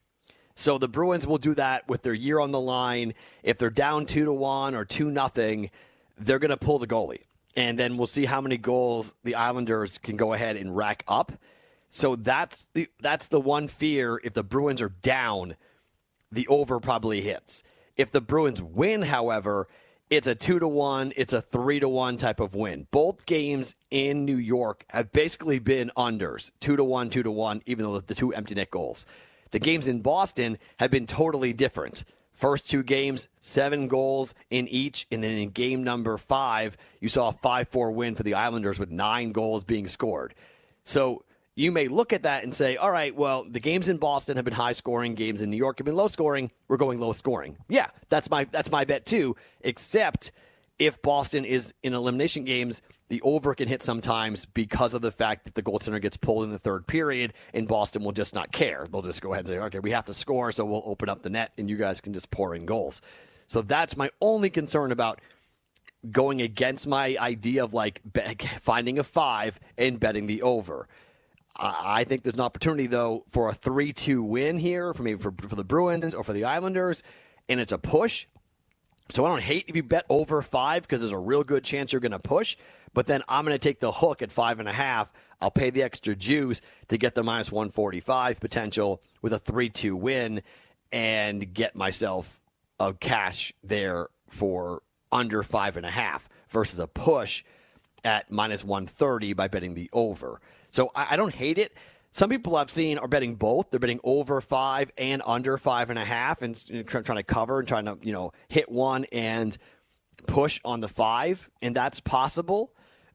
[0.55, 3.13] So the Bruins will do that with their year on the line.
[3.43, 5.71] If they're down 2 to 1 or 2 nothing,
[6.17, 7.25] they're going to pull the goalie.
[7.55, 11.33] And then we'll see how many goals the Islanders can go ahead and rack up.
[11.91, 15.55] So that's the that's the one fear if the Bruins are down
[16.33, 17.63] the over probably hits.
[17.97, 19.69] If the Bruins win, however,
[20.11, 22.87] it's a two to one, it's a three to one type of win.
[22.91, 27.63] Both games in New York have basically been unders, two to one, two to one,
[27.67, 29.07] even though the two empty net goals.
[29.51, 32.05] The games in Boston have been totally different.
[32.33, 35.07] First two games, seven goals in each.
[35.11, 38.79] And then in game number five, you saw a 5 4 win for the Islanders
[38.79, 40.35] with nine goals being scored.
[40.85, 41.25] So
[41.59, 44.45] you may look at that and say, all right, well, the games in Boston have
[44.45, 46.53] been high scoring, games in New York have been low scoring.
[46.69, 47.57] We're going low scoring.
[47.69, 49.35] Yeah, that's my that's my bet too.
[49.63, 50.31] Except
[50.79, 55.47] if Boston is in elimination games, the over can hit sometimes because of the fact
[55.47, 58.87] that the goaltender gets pulled in the third period, and Boston will just not care.
[58.89, 61.25] They'll just go ahead and say, okay, we have to score, so we'll open up
[61.25, 63.03] the net, and you guys can just pour in goals.
[63.49, 65.21] So that's my only concern about
[66.09, 68.01] going against my idea of like
[68.61, 70.87] finding a five and betting the over.
[71.59, 75.57] I think there's an opportunity though for a three-two win here for maybe for, for
[75.57, 77.03] the Bruins or for the Islanders,
[77.49, 78.27] and it's a push.
[79.11, 81.93] So I don't hate if you bet over five because there's a real good chance
[81.93, 82.57] you're going to push.
[82.95, 85.13] But then I'm going to take the hook at five and a half.
[85.41, 89.97] I'll pay the extra juice to get the minus 145 potential with a 3 2
[89.97, 90.43] win
[90.93, 92.41] and get myself
[92.79, 97.45] a cash there for under five and a half versus a push
[98.05, 100.41] at minus 130 by betting the over.
[100.71, 101.73] So I, I don't hate it.
[102.11, 103.71] Some people I've seen are betting both.
[103.71, 107.23] They're betting over five and under five and a half, and you know, trying to
[107.23, 109.57] cover and trying to you know hit one and
[110.27, 112.73] push on the five, and that's possible.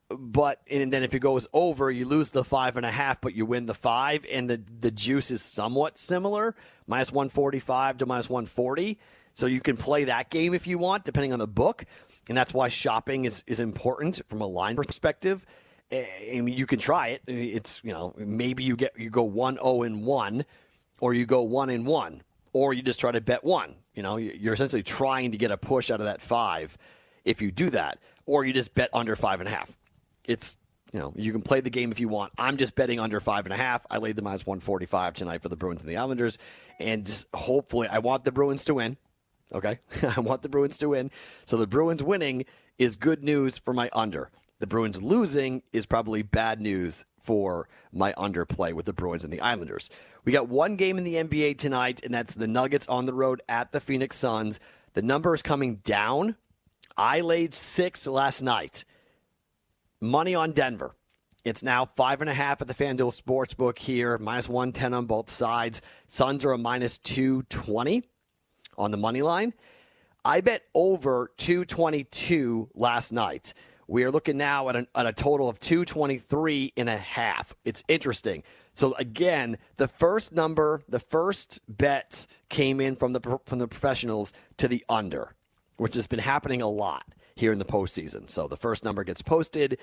[0.09, 3.33] But and then if it goes over, you lose the five and a half, but
[3.33, 7.97] you win the five, and the the juice is somewhat similar, minus one forty five
[7.97, 8.99] to minus one forty.
[9.33, 11.85] So you can play that game if you want, depending on the book,
[12.29, 15.45] and that's why shopping is is important from a line perspective.
[15.93, 17.21] Mean, you can try it.
[17.27, 20.45] It's you know maybe you get you go one zero oh and one,
[20.99, 23.75] or you go one and one, or you just try to bet one.
[23.93, 26.77] You know, you're essentially trying to get a push out of that five
[27.25, 29.77] if you do that, or you just bet under five and a half.
[30.25, 30.58] It's
[30.91, 32.34] you know you can play the game if you want.
[32.38, 33.86] I'm just betting under five and a half.
[33.89, 36.38] I laid the minus 145 tonight for the Bruins and the Islanders,
[36.79, 38.97] and just hopefully I want the Bruins to win.
[39.53, 39.79] Okay,
[40.15, 41.12] I want the Bruins to win.
[41.45, 42.45] So the Bruins winning
[42.79, 44.32] is good news for my under.
[44.63, 49.41] The Bruins losing is probably bad news for my underplay with the Bruins and the
[49.41, 49.89] Islanders.
[50.23, 53.41] We got one game in the NBA tonight, and that's the Nuggets on the road
[53.49, 54.62] at the Phoenix Suns.
[54.93, 56.38] The number is coming down.
[56.95, 58.86] I laid six last night.
[59.99, 60.95] Money on Denver.
[61.43, 65.30] It's now five and a half at the FanDuel Sportsbook here, minus 110 on both
[65.30, 65.82] sides.
[66.08, 68.02] Suns are a minus 220
[68.78, 69.54] on the money line.
[70.23, 73.54] I bet over 222 last night.
[73.87, 77.53] We are looking now at, an, at a total of 223 and a half.
[77.65, 78.43] It's interesting.
[78.73, 84.33] So again, the first number, the first bet came in from the from the professionals
[84.57, 85.33] to the under,
[85.77, 88.29] which has been happening a lot here in the postseason.
[88.29, 89.77] So the first number gets posted,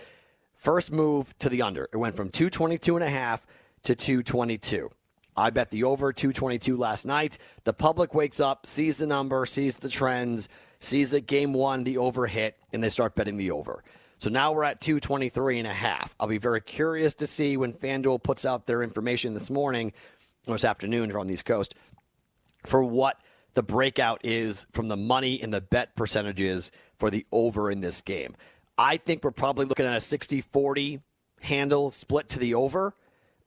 [0.56, 1.88] first move to the under.
[1.92, 3.46] It went from 222 and a half
[3.84, 4.90] to 222.
[5.36, 7.38] I bet the over 222 last night.
[7.64, 10.48] The public wakes up, sees the number, sees the trends,
[10.80, 13.84] sees that game one, the over hit, and they start betting the over.
[14.18, 16.14] So now we're at 223 and a half.
[16.18, 19.92] I'll be very curious to see when FanDuel puts out their information this morning
[20.46, 21.74] or this afternoon here on the East Coast
[22.66, 23.18] for what
[23.54, 28.00] the breakout is from the money and the bet percentages for the over in this
[28.02, 28.34] game.
[28.76, 31.00] I think we're probably looking at a 60 40
[31.40, 32.94] handle split to the over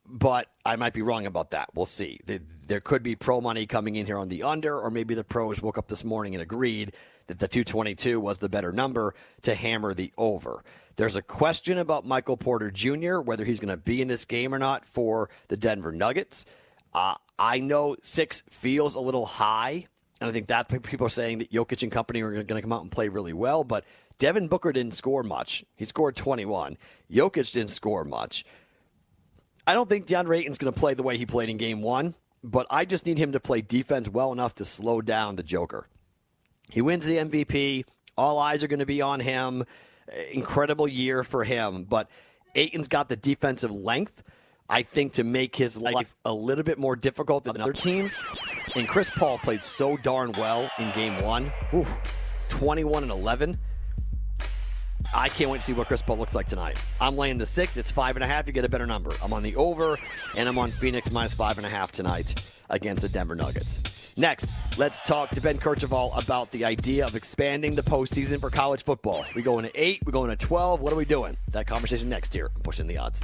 [0.06, 1.69] but I might be wrong about that.
[1.74, 2.19] We'll see.
[2.67, 5.62] There could be pro money coming in here on the under, or maybe the pros
[5.62, 6.93] woke up this morning and agreed
[7.27, 10.63] that the 222 was the better number to hammer the over.
[10.95, 14.53] There's a question about Michael Porter Jr., whether he's going to be in this game
[14.53, 16.45] or not for the Denver Nuggets.
[16.93, 19.86] Uh, I know six feels a little high,
[20.21, 22.73] and I think that people are saying that Jokic and company are going to come
[22.73, 23.86] out and play really well, but
[24.19, 25.65] Devin Booker didn't score much.
[25.75, 26.77] He scored 21.
[27.12, 28.45] Jokic didn't score much.
[29.65, 32.15] I don't think DeAndre Ayton's going to play the way he played in game one,
[32.43, 35.88] but I just need him to play defense well enough to slow down the Joker.
[36.69, 37.86] He wins the MVP.
[38.17, 39.65] All eyes are going to be on him.
[40.32, 42.10] Incredible year for him, but
[42.56, 44.21] Ayton's got the defensive length,
[44.69, 48.19] I think, to make his life a little bit more difficult than other teams.
[48.76, 51.52] And Chris Paul played so darn well in game one.
[51.73, 51.88] Ooh,
[52.49, 53.58] 21 and 11.
[55.13, 56.77] I can't wait to see what Chris Paul looks like tonight.
[57.01, 57.77] I'm laying the six.
[57.77, 58.47] It's five and a half.
[58.47, 59.11] You get a better number.
[59.21, 59.97] I'm on the over,
[60.35, 63.79] and I'm on Phoenix minus five and a half tonight against the Denver Nuggets.
[64.17, 68.83] Next, let's talk to Ben Kercheval about the idea of expanding the postseason for college
[68.83, 69.25] football.
[69.35, 70.01] We go into eight.
[70.05, 70.81] We go into 12.
[70.81, 71.37] What are we doing?
[71.49, 72.49] That conversation next year.
[72.55, 73.23] I'm pushing the odds.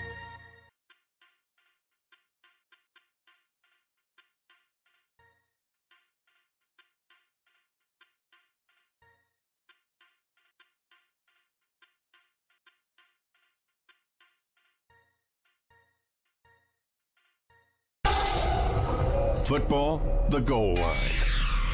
[19.51, 20.95] Football, the goal line.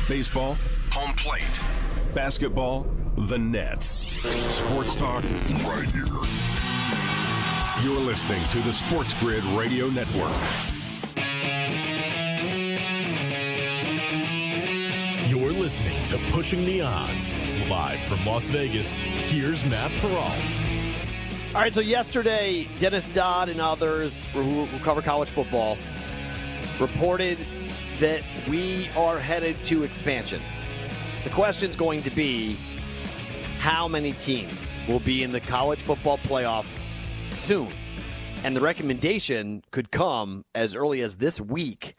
[0.08, 0.58] Baseball,
[0.90, 1.44] home plate.
[2.16, 3.84] Basketball, the net.
[3.84, 6.08] Sports talk, right here.
[7.84, 10.36] You're listening to the Sports Grid Radio Network.
[15.30, 17.32] You're listening to Pushing the Odds.
[17.70, 20.34] Live from Las Vegas, here's Matt Perrault.
[21.54, 25.78] All right, so yesterday, Dennis Dodd and others who, who cover college football
[26.80, 27.38] reported
[28.00, 30.42] that we are headed to expansion.
[31.24, 32.58] The question is going to be
[33.60, 36.68] how many teams will be in the college football playoff
[37.34, 37.72] soon?
[38.44, 41.96] And the recommendation could come as early as this week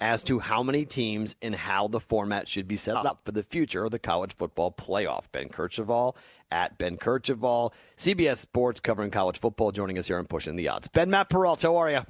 [0.00, 3.42] as to how many teams and how the format should be set up for the
[3.42, 5.30] future of the college football playoff.
[5.30, 6.16] Ben Kercheval
[6.50, 10.88] at Ben Kercheval, CBS Sports covering college football, joining us here on Pushing the Odds.
[10.88, 12.00] Ben Matt Perrault, how are you?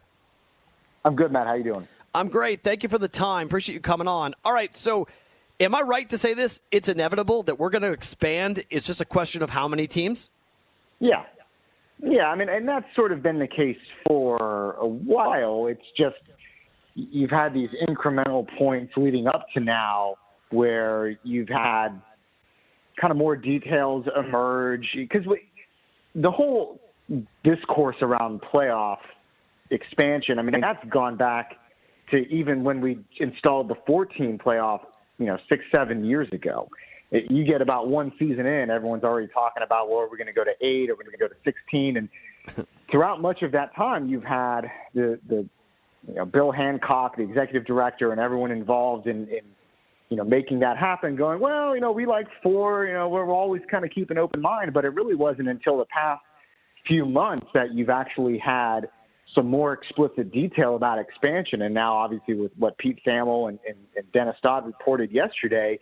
[1.04, 1.46] I'm good, Matt.
[1.46, 1.88] How you doing?
[2.14, 2.62] I'm great.
[2.62, 3.46] Thank you for the time.
[3.46, 4.34] Appreciate you coming on.
[4.44, 5.08] All right, so
[5.60, 6.60] am I right to say this?
[6.70, 8.64] It's inevitable that we're going to expand.
[8.70, 10.30] It's just a question of how many teams?
[11.00, 11.24] Yeah.
[12.02, 15.68] Yeah, I mean, and that's sort of been the case for a while.
[15.68, 16.16] It's just
[16.94, 20.16] you've had these incremental points leading up to now
[20.50, 21.90] where you've had
[23.00, 25.24] kind of more details emerge because
[26.14, 26.78] the whole
[27.42, 28.98] discourse around playoff
[29.70, 31.56] expansion, I mean, that's gone back
[32.12, 34.80] to even when we installed the 14 playoff,
[35.18, 36.68] you know, six, seven years ago.
[37.10, 40.32] It, you get about one season in, everyone's already talking about, well, we're going to
[40.32, 41.96] go to eight, or we're going to go to 16.
[41.96, 42.08] And
[42.90, 44.62] throughout much of that time, you've had
[44.94, 45.46] the, the
[46.06, 49.40] you know, Bill Hancock, the executive director, and everyone involved in, in
[50.08, 53.28] you know, making that happen, going, well, you know, we like four, you know, we're
[53.30, 56.22] always kind of keep an open mind, but it really wasn't until the past
[56.86, 58.88] few months that you've actually had–
[59.34, 61.62] some more explicit detail about expansion.
[61.62, 65.78] And now, obviously, with what Pete Thamel and, and, and Dennis Dodd reported yesterday,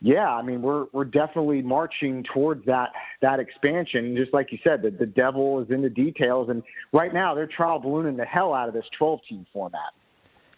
[0.00, 4.16] yeah, I mean, we're we're definitely marching towards that that expansion.
[4.16, 7.48] Just like you said, the, the devil is in the details, and right now they're
[7.48, 9.92] trial ballooning the hell out of this 12 team format.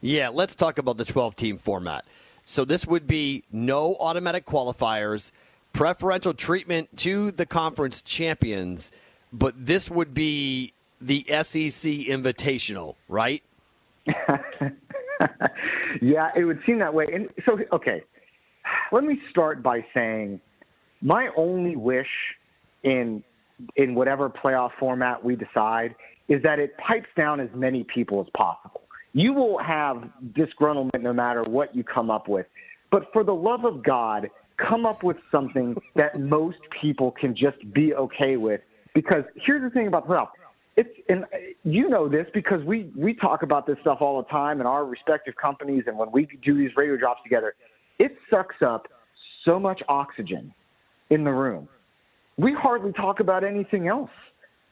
[0.03, 2.05] Yeah, let's talk about the 12 team format.
[2.45, 5.33] So this would be no automatic qualifiers,
[5.73, 8.93] preferential treatment to the conference champions,
[9.33, 13.43] but this would be the SEC Invitational, right?
[16.01, 17.07] yeah, it would seem that way.
[17.13, 18.03] And so, okay,
[18.93, 20.41] let me start by saying
[21.01, 22.09] my only wish
[22.83, 23.23] in
[23.77, 25.95] in whatever playoff format we decide
[26.29, 28.83] is that it pipes down as many people as possible.
[29.13, 32.47] You will have disgruntlement no matter what you come up with.
[32.91, 37.59] But for the love of God, come up with something that most people can just
[37.73, 38.61] be okay with.
[38.95, 40.29] Because here's the thing about playoff
[40.81, 44.29] it's and uh, you know this because we we talk about this stuff all the
[44.29, 47.55] time in our respective companies and when we do these radio drops together
[47.99, 48.88] it sucks up
[49.45, 50.53] so much oxygen
[51.11, 51.69] in the room.
[52.38, 54.11] We hardly talk about anything else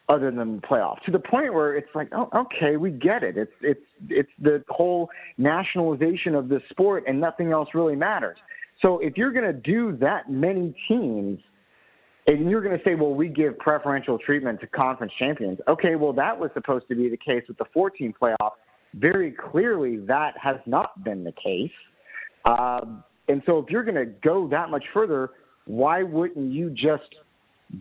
[0.08, 3.36] other than the playoffs to the point where it's like oh okay we get it.
[3.36, 8.38] It's it's it's the whole nationalization of this sport and nothing else really matters.
[8.82, 11.40] So if you're going to do that many teams
[12.28, 15.58] and you're going to say, well, we give preferential treatment to conference champions.
[15.66, 18.52] Okay, well, that was supposed to be the case with the 14 playoff.
[18.94, 21.72] Very clearly, that has not been the case.
[22.44, 25.30] Um, and so, if you're going to go that much further,
[25.64, 27.14] why wouldn't you just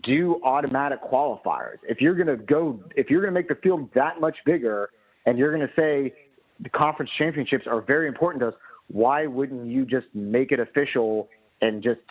[0.04, 1.78] do automatic qualifiers?
[1.84, 4.90] If you're going to go, if you're going to make the field that much bigger,
[5.26, 6.14] and you're going to say
[6.62, 8.54] the conference championships are very important to us,
[8.88, 11.30] why wouldn't you just make it official
[11.62, 12.02] and just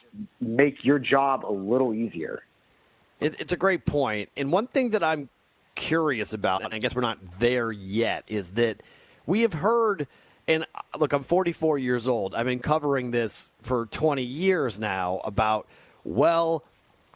[0.40, 2.42] make your job a little easier.
[3.20, 4.30] It, it's a great point.
[4.36, 5.28] And one thing that I'm
[5.74, 8.82] curious about, and I guess we're not there yet, is that
[9.26, 10.06] we have heard.
[10.48, 12.34] And uh, look, I'm 44 years old.
[12.34, 15.66] I've been covering this for 20 years now about,
[16.04, 16.62] well,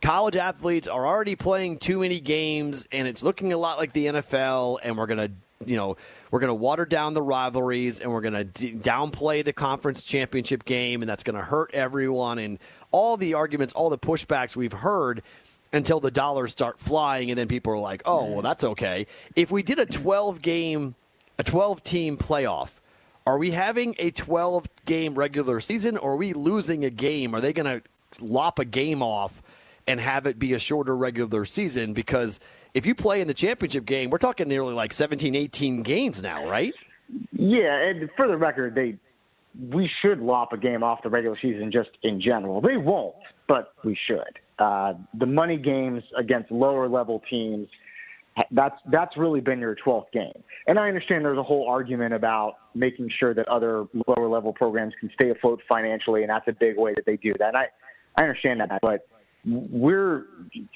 [0.00, 4.06] college athletes are already playing too many games and it's looking a lot like the
[4.06, 5.32] NFL, and we're going to
[5.64, 5.96] you know,
[6.30, 10.02] we're going to water down the rivalries and we're going to d- downplay the conference
[10.02, 12.38] championship game, and that's going to hurt everyone.
[12.38, 12.58] And
[12.90, 15.22] all the arguments, all the pushbacks we've heard.
[15.72, 19.06] until the dollars start flying, and then people are like, "Oh, well, that's okay."
[19.36, 20.96] If we did a 12 game,
[21.38, 22.80] a 12 team playoff,
[23.24, 27.36] are we having a 12 game regular season, or are we losing a game?
[27.36, 29.42] Are they going to lop a game off
[29.86, 31.92] and have it be a shorter regular season?
[31.92, 32.40] Because
[32.74, 36.48] if you play in the championship game, we're talking nearly like 17, 18 games now,
[36.48, 36.74] right?
[37.32, 38.96] Yeah, and for the record, they
[39.58, 42.60] we should lop a game off the regular season just in general.
[42.60, 43.16] They won't,
[43.48, 44.38] but we should.
[44.58, 47.68] Uh, the money games against lower level teams,
[48.52, 50.42] that's that's really been your 12th game.
[50.66, 54.94] And I understand there's a whole argument about making sure that other lower level programs
[55.00, 57.48] can stay afloat financially, and that's a big way that they do that.
[57.48, 57.66] And I
[58.16, 59.08] I understand that, but
[59.44, 60.26] we're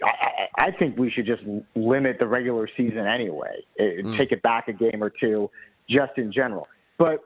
[0.02, 1.42] I, I think we should just
[1.74, 3.64] limit the regular season anyway.
[3.80, 4.16] Mm.
[4.16, 5.50] Take it back a game or two,
[5.88, 6.66] just in general.
[6.98, 7.24] But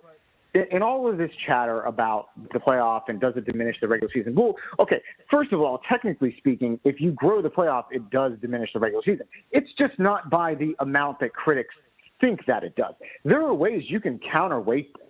[0.55, 4.35] in all of this chatter about the playoff and does it diminish the regular season?
[4.35, 8.71] Well, okay, first of all, technically speaking, if you grow the playoff, it does diminish
[8.73, 9.27] the regular season.
[9.53, 11.75] It's just not by the amount that critics
[12.21, 12.95] think that it does.
[13.25, 15.07] There are ways you can counterweight this.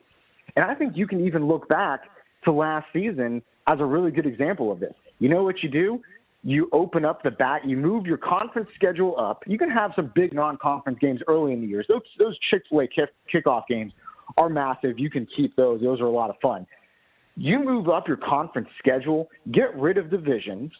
[0.56, 2.00] And I think you can even look back
[2.44, 4.94] to last season as a really good example of this.
[5.20, 6.02] You know what you do?
[6.48, 9.42] You open up the bat, you move your conference schedule up.
[9.46, 11.84] You can have some big non conference games early in the year.
[11.86, 13.92] Those, those Chick fil A kick, kickoff games
[14.38, 14.98] are massive.
[14.98, 15.82] You can keep those.
[15.82, 16.66] Those are a lot of fun.
[17.36, 20.72] You move up your conference schedule, get rid of divisions,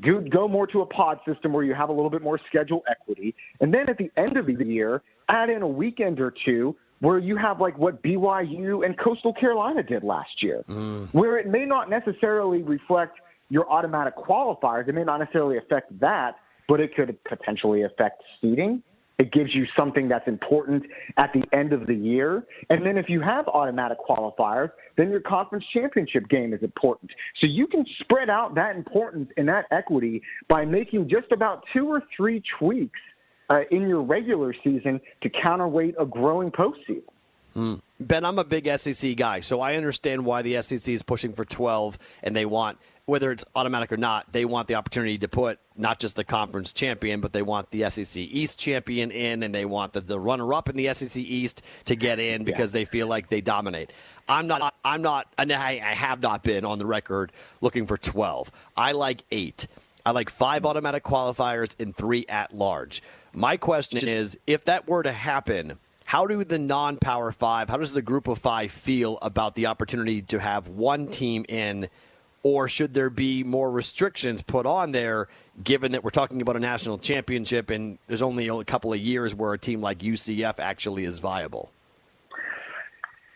[0.00, 2.82] go, go more to a pod system where you have a little bit more schedule
[2.88, 6.74] equity, and then at the end of the year, add in a weekend or two
[7.00, 11.12] where you have like what BYU and Coastal Carolina did last year, mm.
[11.12, 13.20] where it may not necessarily reflect
[13.50, 14.88] your automatic qualifiers.
[14.88, 16.36] It may not necessarily affect that,
[16.68, 18.82] but it could potentially affect seeding.
[19.18, 20.84] It gives you something that's important
[21.18, 22.46] at the end of the year.
[22.70, 27.10] And then if you have automatic qualifiers, then your conference championship game is important.
[27.38, 31.86] So you can spread out that importance and that equity by making just about two
[31.86, 32.98] or three tweaks
[33.50, 37.02] uh, in your regular season to counterweight a growing postseason.
[37.54, 37.82] Mm.
[38.00, 41.44] Ben, I'm a big SEC guy, so I understand why the SEC is pushing for
[41.44, 42.78] 12 and they want
[43.10, 46.72] whether it's automatic or not, they want the opportunity to put not just the conference
[46.72, 50.54] champion, but they want the SEC East champion in, and they want the, the runner
[50.54, 52.80] up in the SEC East to get in because yeah.
[52.80, 53.92] they feel like they dominate.
[54.28, 54.74] I'm not.
[54.84, 55.26] I'm not.
[55.36, 58.52] And I, I have not been on the record looking for 12.
[58.76, 59.66] I like eight.
[60.06, 63.02] I like five automatic qualifiers and three at large.
[63.34, 65.78] My question is, if that were to happen.
[66.10, 69.66] How do the non power five, how does the group of five feel about the
[69.66, 71.88] opportunity to have one team in
[72.42, 75.28] or should there be more restrictions put on there
[75.62, 79.36] given that we're talking about a national championship and there's only a couple of years
[79.36, 81.70] where a team like UCF actually is viable?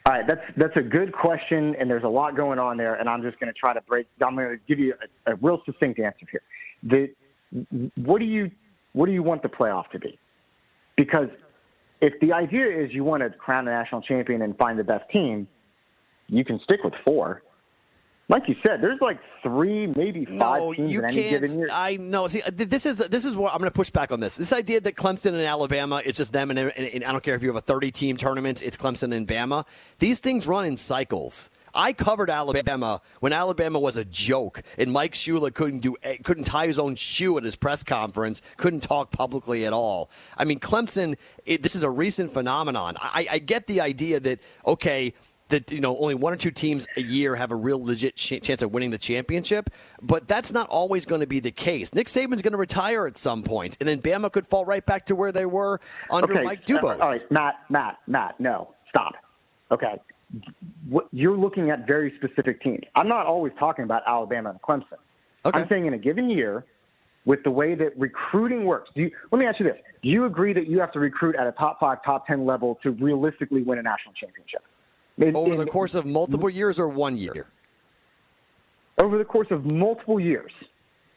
[0.07, 3.09] All right, that's that's a good question, and there's a lot going on there, and
[3.09, 4.09] I'm just going to try to break.
[4.20, 4.95] I'm going to give you
[5.27, 6.43] a, a real succinct answer here.
[6.83, 8.51] The what do you
[8.95, 10.18] what do you want the playoff to be?
[10.97, 11.29] Because
[12.05, 15.09] if the idea is you want to crown a national champion and find the best
[15.11, 15.49] team,
[16.29, 17.43] you can stick with four
[18.29, 21.59] like you said, there's like three, maybe five no, teams you in any can't, given
[21.59, 21.69] year.
[21.71, 22.27] I know.
[22.27, 24.37] See, uh, this is this is what I'm going to push back on this.
[24.37, 27.35] This idea that Clemson and Alabama, it's just them, and, and, and I don't care
[27.35, 29.67] if you have a 30 team tournament, it's Clemson and Bama.
[29.99, 31.51] These things run in cycles.
[31.75, 36.45] I covered Alabama when Alabama was a joke, and Mike Shula couldn't do eh, couldn't
[36.45, 40.11] tie his own shoe at his press conference, couldn't talk publicly at all.
[40.37, 41.16] I mean, Clemson.
[41.45, 42.97] It, this is a recent phenomenon.
[43.01, 45.14] I, I get the idea that okay
[45.49, 48.41] that you know only one or two teams a year have a real legit ch-
[48.43, 49.70] chance of winning the championship,
[50.03, 51.95] but that's not always going to be the case.
[51.95, 55.07] Nick Saban's going to retire at some point, and then Bama could fall right back
[55.07, 56.43] to where they were under okay.
[56.43, 56.99] Mike Dubose.
[56.99, 59.14] Uh, all right, Matt, Matt, Matt, no, stop.
[59.70, 60.01] Okay,
[60.89, 62.85] what, you're looking at very specific teams.
[62.95, 64.99] I'm not always talking about Alabama and Clemson.
[65.45, 65.59] Okay.
[65.59, 66.64] I'm saying in a given year,
[67.24, 68.91] with the way that recruiting works.
[68.95, 71.37] Do you, let me ask you this: Do you agree that you have to recruit
[71.37, 74.62] at a top five, top ten level to realistically win a national championship?
[75.35, 77.47] Over the course of multiple years or one year?
[78.99, 80.53] Over the course of multiple years.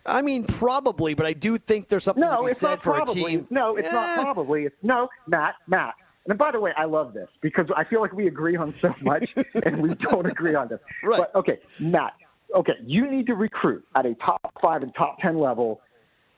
[0.06, 2.84] I mean, probably, but I do think there's something no, to be it's said not
[2.84, 3.22] for probably.
[3.22, 3.48] a team.
[3.50, 4.66] No, it's not probably.
[4.66, 5.96] It's, no, Matt, Matt.
[6.28, 8.94] And by the way, I love this because I feel like we agree on so
[9.02, 10.80] much and we don't agree on this.
[11.04, 11.20] Right.
[11.20, 12.14] But okay, Matt.
[12.56, 15.82] Okay, you need to recruit at a top five and top ten level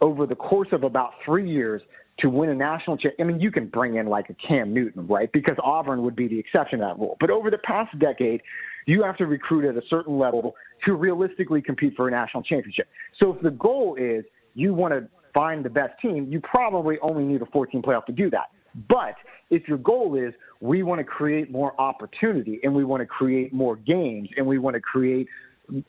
[0.01, 1.81] over the course of about three years
[2.19, 3.19] to win a national championship.
[3.19, 5.31] I mean, you can bring in like a Cam Newton, right?
[5.31, 7.15] Because Auburn would be the exception to that rule.
[7.19, 8.41] But over the past decade,
[8.87, 12.87] you have to recruit at a certain level to realistically compete for a national championship.
[13.21, 14.25] So if the goal is
[14.55, 18.11] you want to find the best team, you probably only need a 14 playoff to
[18.11, 18.49] do that.
[18.88, 19.15] But
[19.49, 23.53] if your goal is we want to create more opportunity and we want to create
[23.53, 25.27] more games and we want to create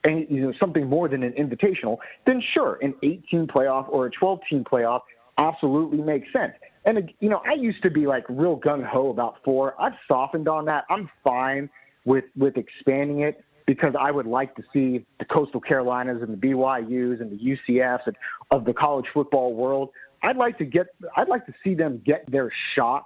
[0.07, 4.41] you know, something more than an invitational, then sure, an 18 playoff or a 12
[4.49, 5.01] team playoff
[5.38, 6.53] absolutely makes sense.
[6.84, 9.80] And you know, I used to be like real gung ho about four.
[9.80, 10.84] I've softened on that.
[10.91, 11.68] I'm fine
[12.05, 16.49] with with expanding it because I would like to see the Coastal Carolinas and the
[16.49, 18.16] BYU's and the UCFs and,
[18.51, 19.91] of the college football world.
[20.23, 23.05] I'd like to get I'd like to see them get their shot,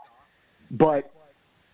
[0.70, 1.10] but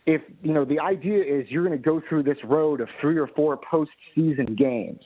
[0.07, 3.19] if you know the idea is you're going to go through this road of three
[3.19, 5.03] or four postseason games.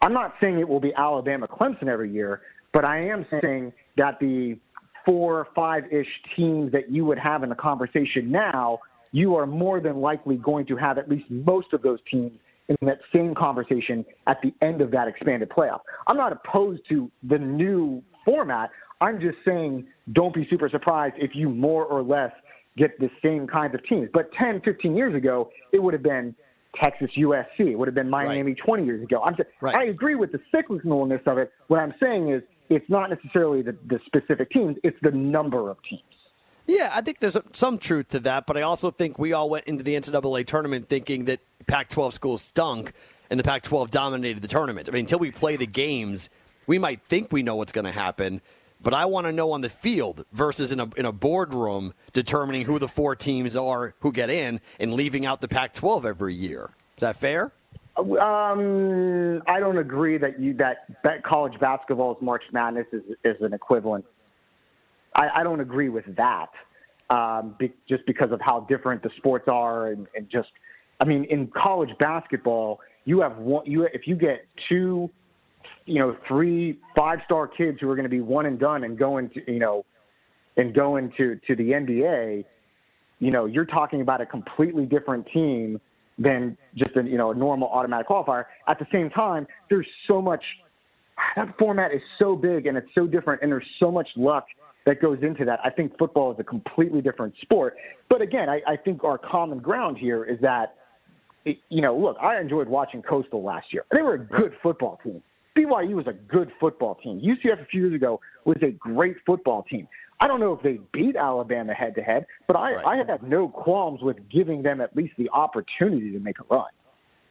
[0.00, 4.20] I'm not saying it will be Alabama Clemson every year, but I am saying that
[4.20, 4.56] the
[5.04, 6.06] four, or five ish
[6.36, 8.78] teams that you would have in the conversation now,
[9.10, 12.32] you are more than likely going to have at least most of those teams
[12.68, 15.80] in that same conversation at the end of that expanded playoff.
[16.06, 18.70] I'm not opposed to the new format.
[19.00, 22.32] I'm just saying don't be super surprised if you more or less
[22.76, 24.08] get the same kinds of teams.
[24.12, 26.34] But 10, 15 years ago, it would have been
[26.80, 27.58] Texas USC.
[27.58, 28.58] It would have been Miami right.
[28.64, 29.22] 20 years ago.
[29.22, 29.74] I'm just, right.
[29.74, 31.52] I agree with the cyclicalness of it.
[31.66, 35.76] What I'm saying is it's not necessarily the, the specific teams, it's the number of
[35.88, 36.02] teams.
[36.66, 39.64] Yeah, I think there's some truth to that, but I also think we all went
[39.64, 42.92] into the NCAA tournament thinking that Pac 12 schools stunk
[43.30, 44.86] and the Pac 12 dominated the tournament.
[44.86, 46.28] I mean, until we play the games,
[46.66, 48.42] we might think we know what's going to happen,
[48.80, 52.64] but I want to know on the field versus in a, in a boardroom determining
[52.64, 56.34] who the four teams are who get in and leaving out the Pac 12 every
[56.34, 56.70] year.
[56.96, 57.52] Is that fair?
[57.96, 63.52] Um, I don't agree that you that, that college basketball's March Madness is, is an
[63.52, 64.04] equivalent
[65.18, 66.50] I, I don't agree with that.
[67.10, 70.50] Um, be, just because of how different the sports are, and, and just,
[71.00, 73.64] I mean, in college basketball, you have one.
[73.66, 75.10] You if you get two,
[75.88, 79.30] you know, three five-star kids who are going to be one and done and going
[79.30, 79.84] to, you know,
[80.56, 82.44] and going to to the NBA,
[83.20, 85.80] you know, you're talking about a completely different team
[86.18, 88.44] than just a you know a normal automatic qualifier.
[88.66, 90.42] At the same time, there's so much.
[91.34, 94.46] That format is so big and it's so different, and there's so much luck
[94.86, 95.58] that goes into that.
[95.64, 97.76] I think football is a completely different sport.
[98.08, 100.76] But again, I, I think our common ground here is that,
[101.44, 103.84] it, you know, look, I enjoyed watching Coastal last year.
[103.92, 105.22] They were a good football team.
[105.58, 107.20] BYU was a good football team.
[107.20, 109.88] UCF a few years ago was a great football team.
[110.20, 112.86] I don't know if they beat Alabama head to head, but I, right.
[112.86, 116.66] I have no qualms with giving them at least the opportunity to make a run.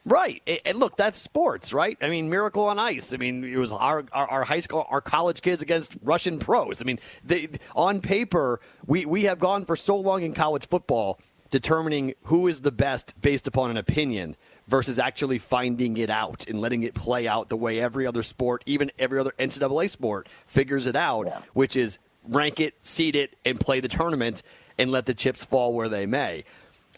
[0.05, 0.41] Right.
[0.65, 1.97] And look, that's sports, right?
[2.01, 3.13] I mean, Miracle on Ice.
[3.13, 6.81] I mean, it was our, our, our high school, our college kids against Russian pros.
[6.81, 11.19] I mean, they, on paper, we, we have gone for so long in college football
[11.49, 14.35] determining who is the best based upon an opinion
[14.67, 18.63] versus actually finding it out and letting it play out the way every other sport,
[18.65, 21.41] even every other NCAA sport, figures it out, yeah.
[21.53, 24.43] which is rank it, seed it, and play the tournament
[24.77, 26.43] and let the chips fall where they may.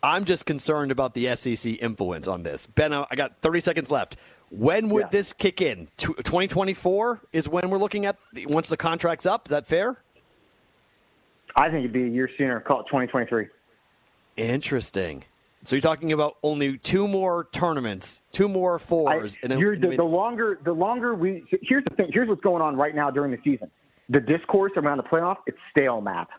[0.01, 2.65] I'm just concerned about the SEC influence on this.
[2.65, 4.17] Ben, I got 30 seconds left.
[4.49, 5.09] When would yeah.
[5.09, 5.89] this kick in?
[5.97, 9.47] 2024 is when we're looking at once the contract's up.
[9.47, 9.97] Is that fair?
[11.55, 12.59] I think it'd be a year sooner.
[12.61, 13.47] Call it 2023.
[14.39, 15.23] Interesting.
[15.63, 19.97] So you're talking about only two more tournaments, two more fours, I, and then the,
[19.97, 22.09] the longer the longer we here's the thing.
[22.13, 23.69] Here's what's going on right now during the season.
[24.07, 26.29] The discourse around the playoff, it's stale, Matt.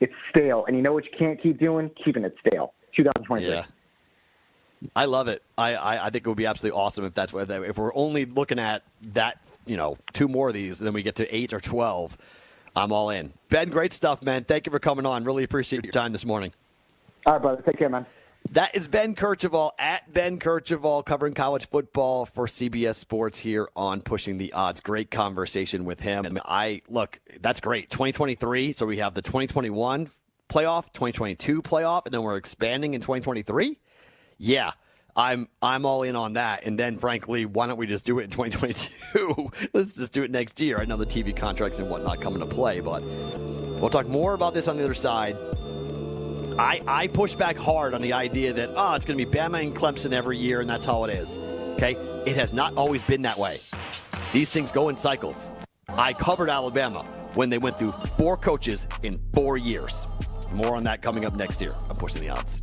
[0.00, 1.90] It's stale, and you know what you can't keep doing?
[2.02, 2.72] Keeping it stale.
[2.96, 3.48] 2023.
[3.48, 3.64] Yeah.
[4.96, 5.42] I love it.
[5.56, 8.24] I, I, I, think it would be absolutely awesome if that's what if we're only
[8.24, 8.82] looking at
[9.12, 12.16] that, you know, two more of these, then we get to eight or twelve.
[12.74, 13.32] I'm all in.
[13.48, 14.44] Ben, great stuff, man.
[14.44, 15.24] Thank you for coming on.
[15.24, 16.52] Really appreciate your time this morning.
[17.26, 17.62] All right, brother.
[17.62, 18.06] Take care, man.
[18.50, 24.02] That is Ben Kercheval at Ben Kercheval covering college football for CBS Sports here on
[24.02, 24.80] Pushing the Odds.
[24.80, 26.26] Great conversation with him.
[26.26, 27.88] And I look, that's great.
[27.90, 28.72] 2023.
[28.72, 30.08] So we have the 2021
[30.48, 33.78] playoff, 2022 playoff, and then we're expanding in 2023.
[34.38, 34.72] Yeah,
[35.14, 36.66] I'm I'm all in on that.
[36.66, 39.50] And then, frankly, why don't we just do it in 2022?
[39.72, 40.80] Let's just do it next year.
[40.80, 44.52] I know the TV contracts and whatnot come into play, but we'll talk more about
[44.52, 45.36] this on the other side.
[46.58, 49.62] I, I push back hard on the idea that, oh, it's going to be Bama
[49.62, 51.38] and Clemson every year, and that's how it is.
[51.74, 51.94] Okay?
[52.26, 53.60] It has not always been that way.
[54.32, 55.52] These things go in cycles.
[55.88, 60.06] I covered Alabama when they went through four coaches in four years.
[60.52, 61.72] More on that coming up next year.
[61.88, 62.62] I'm pushing the odds.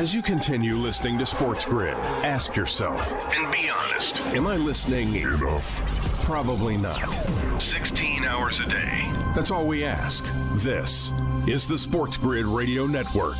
[0.00, 1.92] As you continue listening to Sports Grid,
[2.24, 4.18] ask yourself And be honest.
[4.34, 5.78] Am I listening enough?
[6.24, 6.96] Probably not.
[7.60, 9.12] 16 hours a day.
[9.34, 10.24] That's all we ask.
[10.54, 11.12] This
[11.46, 13.36] is the Sports Grid Radio Network.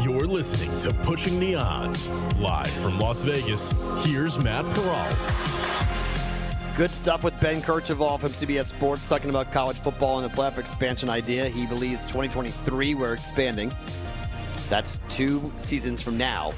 [0.00, 2.08] You're listening to Pushing the Odds.
[2.38, 3.74] Live from Las Vegas,
[4.04, 6.76] here's Matt Perrault.
[6.76, 10.58] Good stuff with Ben Kercheval from CBS Sports talking about college football and the playoff
[10.58, 11.48] expansion idea.
[11.48, 13.72] He believes 2023 we're expanding.
[14.68, 16.52] That's two seasons from now.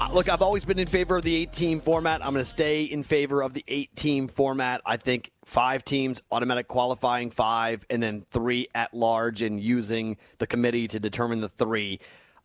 [0.00, 2.20] Uh, look, I've always been in favor of the eight team format.
[2.24, 4.80] I'm going to stay in favor of the eight team format.
[4.84, 10.46] I think five teams, automatic qualifying five, and then three at large, and using the
[10.46, 12.00] committee to determine the three.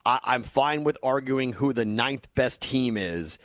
[0.06, 3.39] I- I'm fine with arguing who the ninth best team is.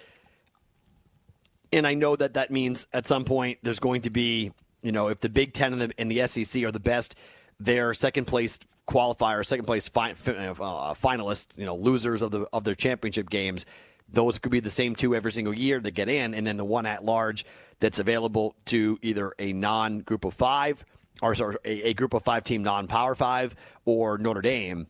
[1.73, 4.53] And I know that that means at some point there's going to be,
[4.83, 7.17] you know, if the Big Ten and the, and the SEC are the best,
[7.61, 10.15] their second place qualifier, second place fi- uh,
[10.95, 13.67] finalists, you know, losers of the of their championship games,
[14.09, 16.65] those could be the same two every single year that get in, and then the
[16.65, 17.45] one at large
[17.81, 20.85] that's available to either a non group of five
[21.23, 24.87] or sorry, a, a group of five team non power five or Notre Dame.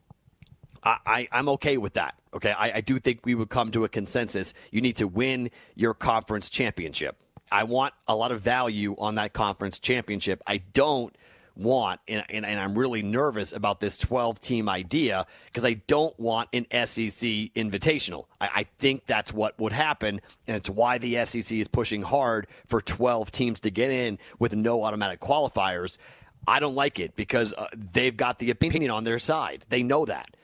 [0.82, 2.14] I, I, I'm okay with that.
[2.34, 2.52] Okay.
[2.52, 4.54] I, I do think we would come to a consensus.
[4.70, 7.16] You need to win your conference championship.
[7.52, 10.42] I want a lot of value on that conference championship.
[10.46, 11.16] I don't
[11.56, 16.18] want, and, and, and I'm really nervous about this 12 team idea because I don't
[16.18, 18.26] want an SEC invitational.
[18.40, 22.46] I, I think that's what would happen, and it's why the SEC is pushing hard
[22.66, 25.98] for 12 teams to get in with no automatic qualifiers.
[26.46, 29.64] I don't like it because uh, they've got the opinion on their side.
[29.68, 30.36] They know that.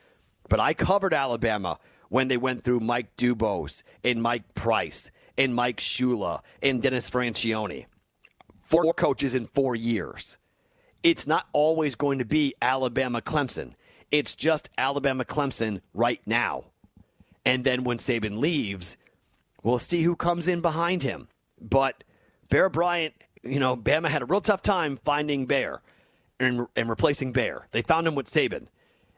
[0.49, 5.77] But I covered Alabama when they went through Mike Dubose and Mike Price and Mike
[5.77, 7.85] Shula and Dennis Franchione.
[8.59, 10.37] Four coaches in four years.
[11.03, 13.73] It's not always going to be Alabama Clemson.
[14.11, 16.65] It's just Alabama Clemson right now.
[17.45, 18.97] And then when Saban leaves,
[19.63, 21.27] we'll see who comes in behind him.
[21.59, 22.03] But
[22.49, 25.81] Bear Bryant, you know, Bama had a real tough time finding Bear
[26.39, 27.67] and, and replacing Bear.
[27.71, 28.67] They found him with Saban.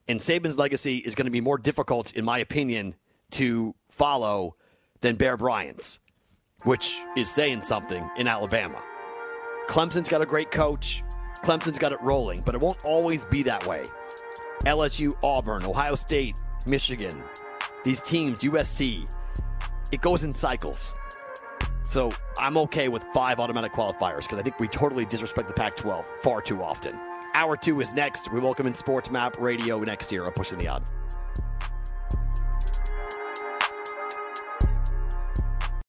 [0.08, 2.96] And Saban's legacy is going to be more difficult, in my opinion,
[3.32, 4.56] to follow
[5.02, 6.00] than Bear Bryant's,
[6.64, 8.82] which is saying something in Alabama.
[9.68, 11.04] Clemson's got a great coach.
[11.44, 13.84] Clemson's got it rolling, but it won't always be that way.
[14.66, 17.22] LSU, Auburn, Ohio State, Michigan,
[17.84, 19.14] these teams, USC,
[19.92, 20.96] it goes in cycles.
[21.84, 25.76] So I'm okay with five automatic qualifiers because I think we totally disrespect the Pac
[25.76, 26.98] 12 far too often.
[27.34, 28.32] Hour two is next.
[28.32, 30.94] We welcome in Sports Map Radio next year on Pushing the Odds.